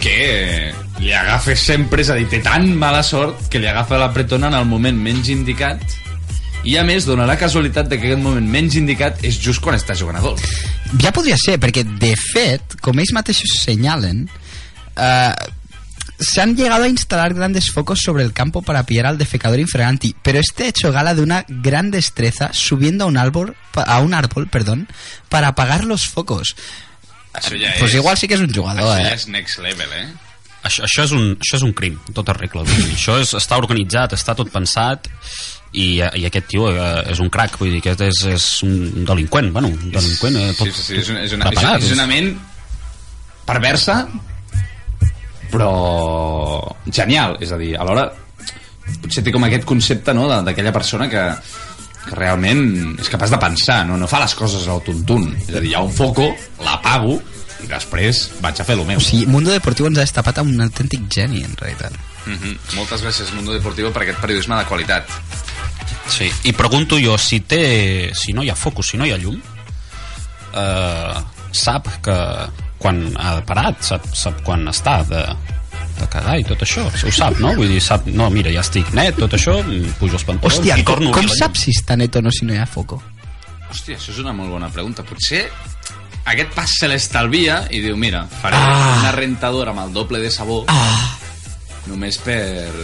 [0.00, 4.12] que li agafa sempre, és a dir, té tan mala sort que li agafa la
[4.12, 5.80] pretona en el moment menys indicat
[6.64, 9.78] i a més dona la casualitat de que aquest moment menys indicat és just quan
[9.78, 10.44] està jugant a golf.
[11.02, 14.28] Ja podria ser, perquè de fet, com ells mateixos senyalen,
[14.94, 15.34] eh,
[16.22, 20.14] se han llegado a instalar grandes focos sobre el campo para pillar al defecador infraganti,
[20.22, 24.14] pero este ha hecho gala de una gran destreza subiendo a un árbol, a un
[24.14, 24.88] árbol, perdón,
[25.28, 26.54] para apagar los focos.
[27.32, 27.96] Això ja pues és...
[27.96, 29.16] igual sí que és un jugador, Això ja eh?
[29.16, 30.04] és next level, eh?
[30.62, 32.62] això, això, és un, això és un crim, en regla.
[32.62, 35.08] Vull dir, això és, està organitzat, està tot pensat
[35.72, 35.86] i,
[36.20, 39.70] i aquest tio eh, és un crac, vull dir, aquest és, és un delinqüent, bueno,
[39.72, 41.48] un delinqüent eh, tot, sí, sí, sí, és una, és una,
[41.78, 42.32] és, és una ment
[43.48, 44.02] perversa
[45.52, 45.72] però
[46.88, 48.06] genial, és a dir, alhora
[49.02, 51.24] potser té com aquest concepte no, de- d'aquella persona que,
[52.08, 52.62] que realment
[53.00, 55.76] és capaç de pensar, no, no fa les coses al tuntun és a dir, hi
[55.76, 56.30] ha un foco,
[56.64, 57.18] l'apago
[57.62, 58.98] i després vaig a fer el meu.
[58.98, 61.94] O sigui, Mundo Deportivo ens ha destapat amb un autèntic geni, en realitat.
[62.26, 62.74] Mm -hmm.
[62.76, 65.04] Moltes gràcies, Mundo Deportivo, per aquest periodisme de qualitat.
[66.08, 68.10] Sí, i pregunto jo, si té...
[68.14, 69.40] Si no hi ha focus, si no hi ha llum,
[70.54, 71.14] eh,
[71.52, 72.16] sap que
[72.78, 75.22] quan ha parat, sap, sap quan està de,
[76.00, 77.54] de cagar i tot això, ho sap, no?
[77.54, 79.58] Vull dir, sap, no, mira, ja estic net, tot això,
[80.00, 82.30] pujo els pantalons Hòstia, i com, torno com la saps si està net o no
[82.34, 83.00] si no hi ha foco?
[83.70, 85.04] Hòstia, això és una molt bona pregunta.
[85.06, 85.46] Potser
[86.24, 88.98] aquest pas se l'estalvia i diu, mira, faré Ah.
[89.00, 91.16] una rentadora amb el doble de sabó Ah,
[91.90, 92.38] només, per,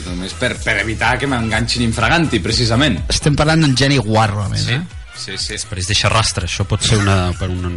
[0.07, 3.01] només per, per evitar que m'enganxin infraganti, precisament.
[3.09, 4.83] estem parlant d'un geni guarro, a més, Sí, eh?
[5.15, 5.55] sí, sí.
[5.55, 7.71] Després deixa rastre, això pot ser una, per una,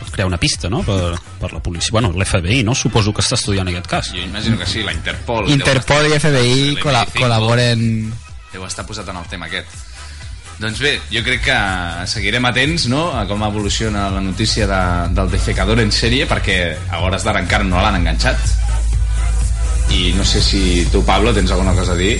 [0.00, 1.92] pot crear una pista, no?, per, per la policia.
[1.92, 2.74] Bueno, l'FBI, no?
[2.74, 4.12] Suposo que està estudiant aquest cas.
[4.14, 5.48] Jo imagino que sí, la Interpol...
[5.50, 7.88] Interpol i FBI col·la MI5, col·laboren...
[8.54, 9.72] Deu estar posat en el tema aquest.
[10.54, 11.54] Doncs bé, jo crec que
[12.06, 14.82] seguirem atents no, a com evoluciona la notícia de,
[15.16, 16.58] del defecador en sèrie perquè
[16.94, 18.38] a hores d'ara encara no l'han enganxat
[19.94, 22.16] i no sé si tu, Pablo, tens alguna cosa a dir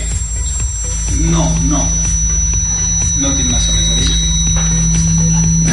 [1.20, 1.82] No, no.
[3.22, 4.14] No tinc massa més a dir.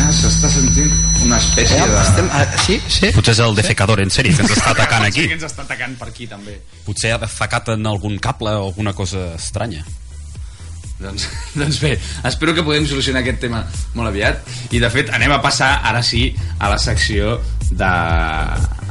[0.02, 0.91] ah, s'està sentint
[1.26, 1.95] una espècie de...
[2.02, 3.10] Estem, ah, sí, sí.
[3.16, 5.24] Potser és el defecador en sèrie que ens està atacant aquí.
[5.24, 8.70] Sí que ens està atacant per aquí també Potser ha defecat en algun cable o
[8.70, 9.84] alguna cosa estranya.
[11.02, 11.28] Doncs,
[11.60, 11.95] doncs bé,
[12.30, 13.64] espero que podem solucionar aquest tema
[13.95, 16.30] molt aviat i de fet anem a passar ara sí
[16.60, 17.39] a la secció
[17.72, 17.91] de...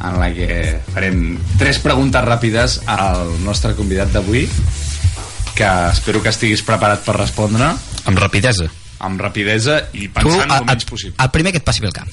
[0.01, 4.47] en la que farem tres preguntes ràpides al nostre convidat d'avui
[5.55, 7.67] que espero que estiguis preparat per respondre
[8.09, 8.65] Amb rapidesa.
[9.05, 11.93] amb rapidesa i Tu, pensant a- el menys possible el primer que et passi pel
[11.93, 12.09] cap.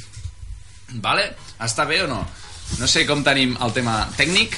[1.03, 1.29] Vale?
[1.63, 2.21] Està bé o no?
[2.79, 4.57] No sé com tenim el tema tècnic,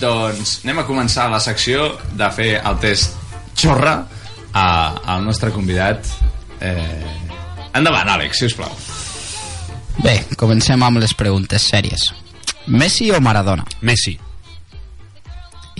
[0.00, 3.12] doncs anem a començar la secció de fer el test
[3.60, 3.98] xorra
[4.54, 4.66] a,
[5.14, 6.06] al nostre convidat.
[6.60, 7.12] Eh...
[7.74, 8.70] Endavant, Àlex, si us plau.
[9.98, 12.06] Bé, comencem amb les preguntes sèries.
[12.70, 13.66] Messi o Maradona?
[13.82, 14.14] Messi,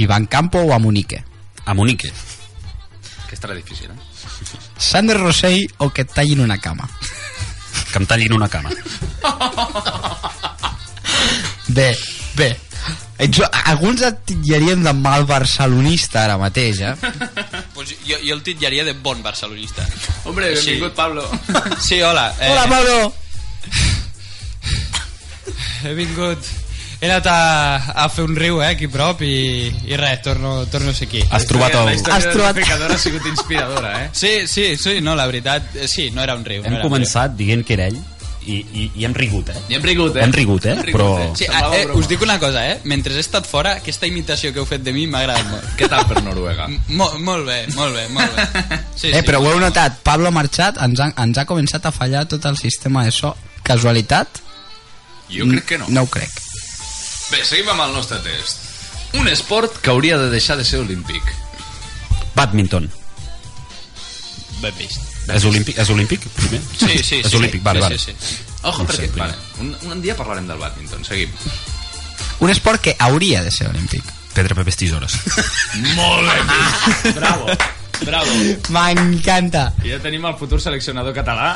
[0.03, 1.23] Iván Campo o Amunique?
[1.67, 2.13] a Monique.
[3.29, 3.99] Que estarà difícil, eh?
[4.79, 6.89] Sander Rossell o que et tallin una cama?
[7.93, 8.71] Que em tallin una cama.
[11.69, 11.97] Bé,
[12.37, 12.51] bé.
[13.17, 13.39] Ets,
[13.71, 16.95] alguns et titllarien de mal barcelonista ara mateix, eh?
[17.75, 19.87] Pues jo, jo el titllaria de bon barcelonista.
[20.25, 20.97] Hombre, benvingut, Sí.
[20.97, 21.29] Pablo.
[21.81, 22.35] Sí, hola.
[22.41, 23.15] Eh, Hola, Pablo!
[25.85, 26.39] He vingut...
[27.01, 30.89] He anat a, a fer un riu, eh, aquí prop, i, i res, torno, torno
[30.91, 31.21] a ser aquí.
[31.37, 31.99] Has trobat La el...
[31.99, 34.11] història Has trobat- ha sigut inspiradora, eh?
[34.17, 36.63] Sí, sí, sí, no, la veritat, eh, sí, no era un riu.
[36.63, 37.99] no Hem era un començat dient que era ell
[38.47, 39.61] i, i, i hem rigut, eh?
[39.69, 40.23] I hem rigut, eh?
[40.25, 40.75] Hem rigut, eh?
[40.77, 41.09] Hem Però...
[41.19, 41.35] riu.
[41.39, 42.79] Sí, ah, eh, us dic una cosa, eh?
[42.85, 45.71] Mentre he estat fora, aquesta imitació que heu fet de mi m'ha agradat molt.
[45.79, 46.69] Què tal per Noruega?
[46.91, 48.81] Mo molt bé, molt bé, molt bé.
[48.95, 51.87] Sí, Eh, sí, però ho heu notat, Pablo ha marxat, ens ha, ens ha començat
[51.87, 53.35] a fallar tot el sistema de so.
[53.65, 54.43] Casualitat?
[55.33, 55.89] Jo crec que no.
[55.89, 56.31] No ho crec.
[57.33, 58.61] Bé, seguim amb el nostre test.
[59.17, 61.23] Un esport que hauria de deixar de ser olímpic.
[62.35, 62.91] Badminton.
[64.61, 65.14] Ben vist.
[65.33, 65.79] És olímpic?
[65.81, 66.61] És olímpic, primer?
[66.77, 67.37] Sí, sí, És sí.
[67.39, 67.99] olímpic, vale, sí, vale.
[67.99, 68.37] Sí, sí.
[68.65, 69.09] Ojo, No perquè...
[69.17, 71.05] Vale, un, un dia parlarem del badminton.
[71.05, 71.31] Seguim.
[72.41, 74.05] Un esport que hauria de ser olímpic.
[74.35, 75.15] Pedra, papers, tisores.
[75.97, 77.13] Molt bé.
[77.15, 77.47] Bravo.
[78.05, 78.31] Bravo.
[78.75, 79.69] M'encanta.
[79.85, 81.55] I ja tenim el futur seleccionador català.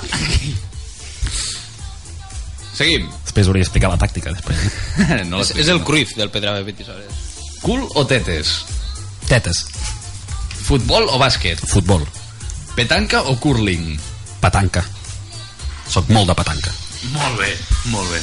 [2.78, 3.08] Seguim.
[3.24, 4.60] Després hauria d'explicar la tàctica, després.
[5.32, 7.26] No És, és el Cruyff del Pedrave Betisores.
[7.64, 8.52] Cul o tetes?
[9.26, 9.64] Tetes.
[10.68, 11.58] Futbol o bàsquet?
[11.66, 12.04] Futbol.
[12.78, 13.98] Petanca o curling?
[14.38, 14.84] Petanca.
[15.90, 16.70] Soc molt de petanca.
[17.10, 17.48] Molt bé,
[17.90, 18.20] molt bé.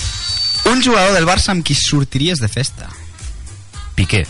[0.71, 2.87] Un jugador del Barça amb qui sortiries de festa.
[3.99, 4.21] Piqué.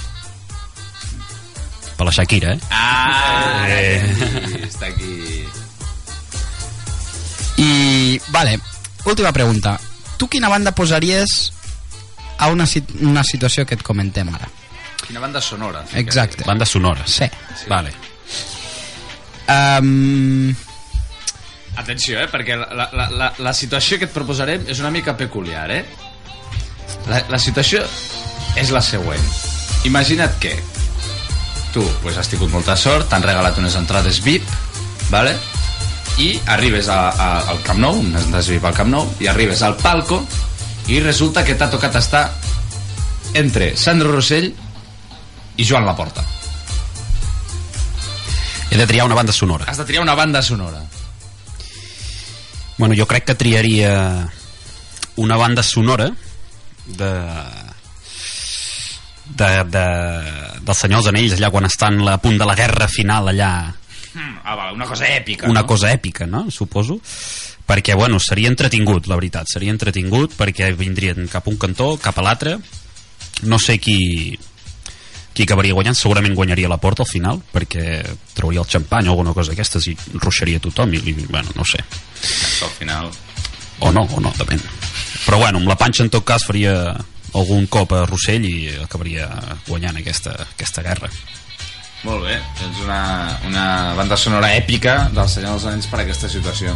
[1.95, 2.59] Per la Shakira, eh?
[2.71, 4.65] Ah, Eh.
[4.65, 5.45] està aquí.
[7.61, 8.57] I, vale,
[9.05, 9.79] última pregunta.
[10.17, 11.53] Tu quina banda posaries
[12.39, 12.65] a una,
[13.01, 14.49] una situació que et comentem ara?
[15.05, 15.85] Quina banda sonora.
[15.93, 16.43] Exacte.
[16.43, 17.05] Banda sonora.
[17.05, 17.29] Sí.
[17.69, 17.93] Vale.
[19.49, 20.55] Um,
[21.75, 25.67] Atenció, eh, perquè la, la, la- la, situació que et proposarem és una mica peculiar,
[25.75, 25.83] eh?
[27.11, 27.83] La, la situació
[28.55, 29.21] és la següent.
[29.85, 30.55] Imagina't que
[31.75, 34.47] tu pues, has tingut molta sort, t'han regalat unes entrades VIP,
[35.11, 35.35] vale?
[36.15, 39.61] i arribes a, a, al Camp Nou, unes entrades VIP al Camp Nou, i arribes
[39.67, 40.21] al palco
[40.87, 42.29] i resulta que t'ha tocat estar
[43.35, 44.47] entre Sandro Rossell
[45.57, 46.23] i Joan Laporta.
[48.75, 49.63] He de triar una banda sonora.
[49.71, 50.81] Has de triar una banda sonora.
[52.77, 54.27] Bueno, jo crec que triaria
[55.15, 56.09] una banda sonora
[56.85, 57.11] de
[59.25, 59.85] de, de
[60.59, 63.53] dels senyors anells allà quan estan a punt de la guerra final allà
[64.15, 65.49] Mm, ah, vale, una cosa èpica.
[65.49, 65.67] una no?
[65.67, 66.49] cosa èpica, no?
[66.49, 66.99] Suposo.
[67.65, 72.21] perquè bueno, seria entretingut la veritat, seria entretingut perquè vindrien cap un cantó, cap a
[72.21, 72.59] l'altre
[73.41, 74.37] no sé qui
[75.35, 77.99] qui acabaria guanyant, segurament guanyaria la porta al final, perquè
[78.33, 81.83] trauria el xampany o alguna cosa d'aquestes i ruixaria tothom i, i bueno, no sé
[81.83, 83.11] Al final...
[83.79, 84.63] o no, o no, depèn
[85.25, 86.95] però bueno, amb la panxa en tot cas faria
[87.35, 89.27] algun cop a Rossell i acabaria
[89.67, 91.11] guanyant aquesta, aquesta guerra
[92.05, 92.99] Molt bé, és una,
[93.49, 93.65] una
[93.97, 96.75] banda sonora èpica del Senyor dels Anells per a aquesta situació.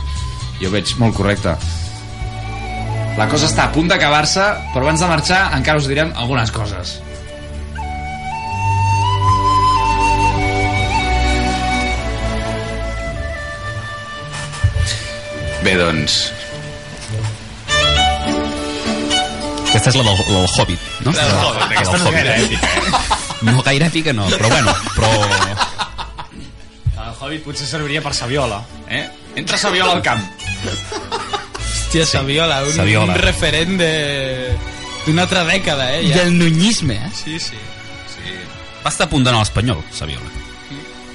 [0.58, 1.54] Jo veig molt correcte.
[3.20, 6.96] La cosa està a punt d'acabar-se, però abans de marxar encara us direm algunes coses.
[15.64, 16.32] Bé, doncs,
[19.70, 21.12] aquesta és la del, la del Hobbit no?
[21.14, 22.70] La del Hobbit, aquesta no és gaire èpica,
[23.50, 25.12] no gaire èpica no, però bueno però
[27.10, 29.04] el Hobbit potser serviria per Saviola, eh?
[29.36, 30.24] Entra Saviola al camp.
[31.60, 33.14] Hòstia, Saviola, un, Saviola.
[33.14, 33.92] un referent de
[35.06, 36.04] d'una altra dècada, eh?
[36.08, 36.22] Ja.
[36.22, 37.12] Del nunyisme, eh?
[37.16, 37.60] Sí, sí.
[38.14, 38.36] Sí.
[38.86, 40.38] va estar a punt d'anar a l'Espanyol, Saviola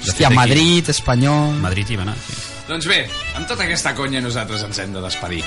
[0.05, 1.55] Hòstia, Madrid, Espanyol...
[1.65, 2.37] Madrid hi va anar sí.
[2.69, 3.03] Doncs bé,
[3.37, 5.43] amb tota aquesta conya nosaltres ens hem de despedir.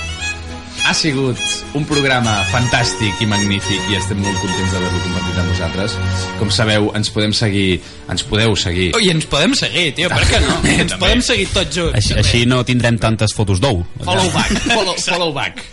[0.88, 1.39] Ha sigut
[1.76, 5.95] un programa fantàstic i magnífic i estem molt contents d'haver-lo compartit amb vosaltres.
[6.38, 7.80] Com sabeu, ens podem seguir,
[8.13, 8.91] ens podeu seguir.
[8.95, 10.53] Ui, ens podem seguir, tio, per què no?
[10.59, 11.01] També, Ens també.
[11.07, 11.97] podem seguir tots junts.
[11.97, 15.65] així, així no tindrem tantes fotos d'ou Follow back, follow, follow back.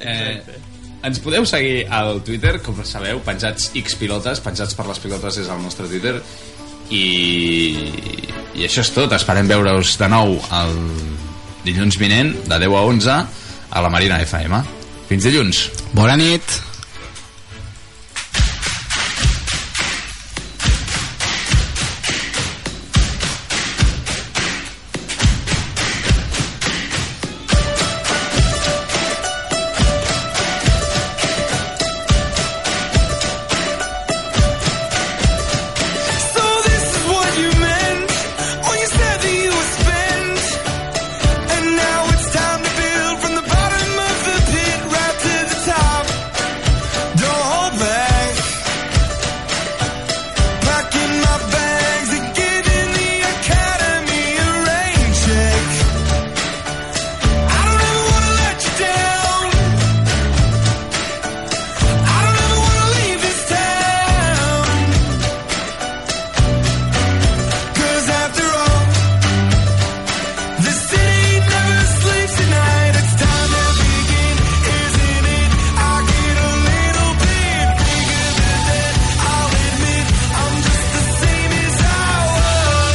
[0.00, 0.40] Eh,
[1.04, 5.52] ens podeu seguir al Twitter, com sabeu, penjats X pilotes, penjats per les pilotes és
[5.52, 6.16] el nostre Twitter,
[6.90, 7.04] i,
[8.58, 9.12] i això és tot.
[9.16, 10.78] Esperem veure-us de nou el
[11.66, 13.18] dilluns vinent, de 10 a 11,
[13.68, 14.62] a la Marina FM.
[15.08, 15.68] Fins dilluns.
[15.96, 16.67] Bona nit.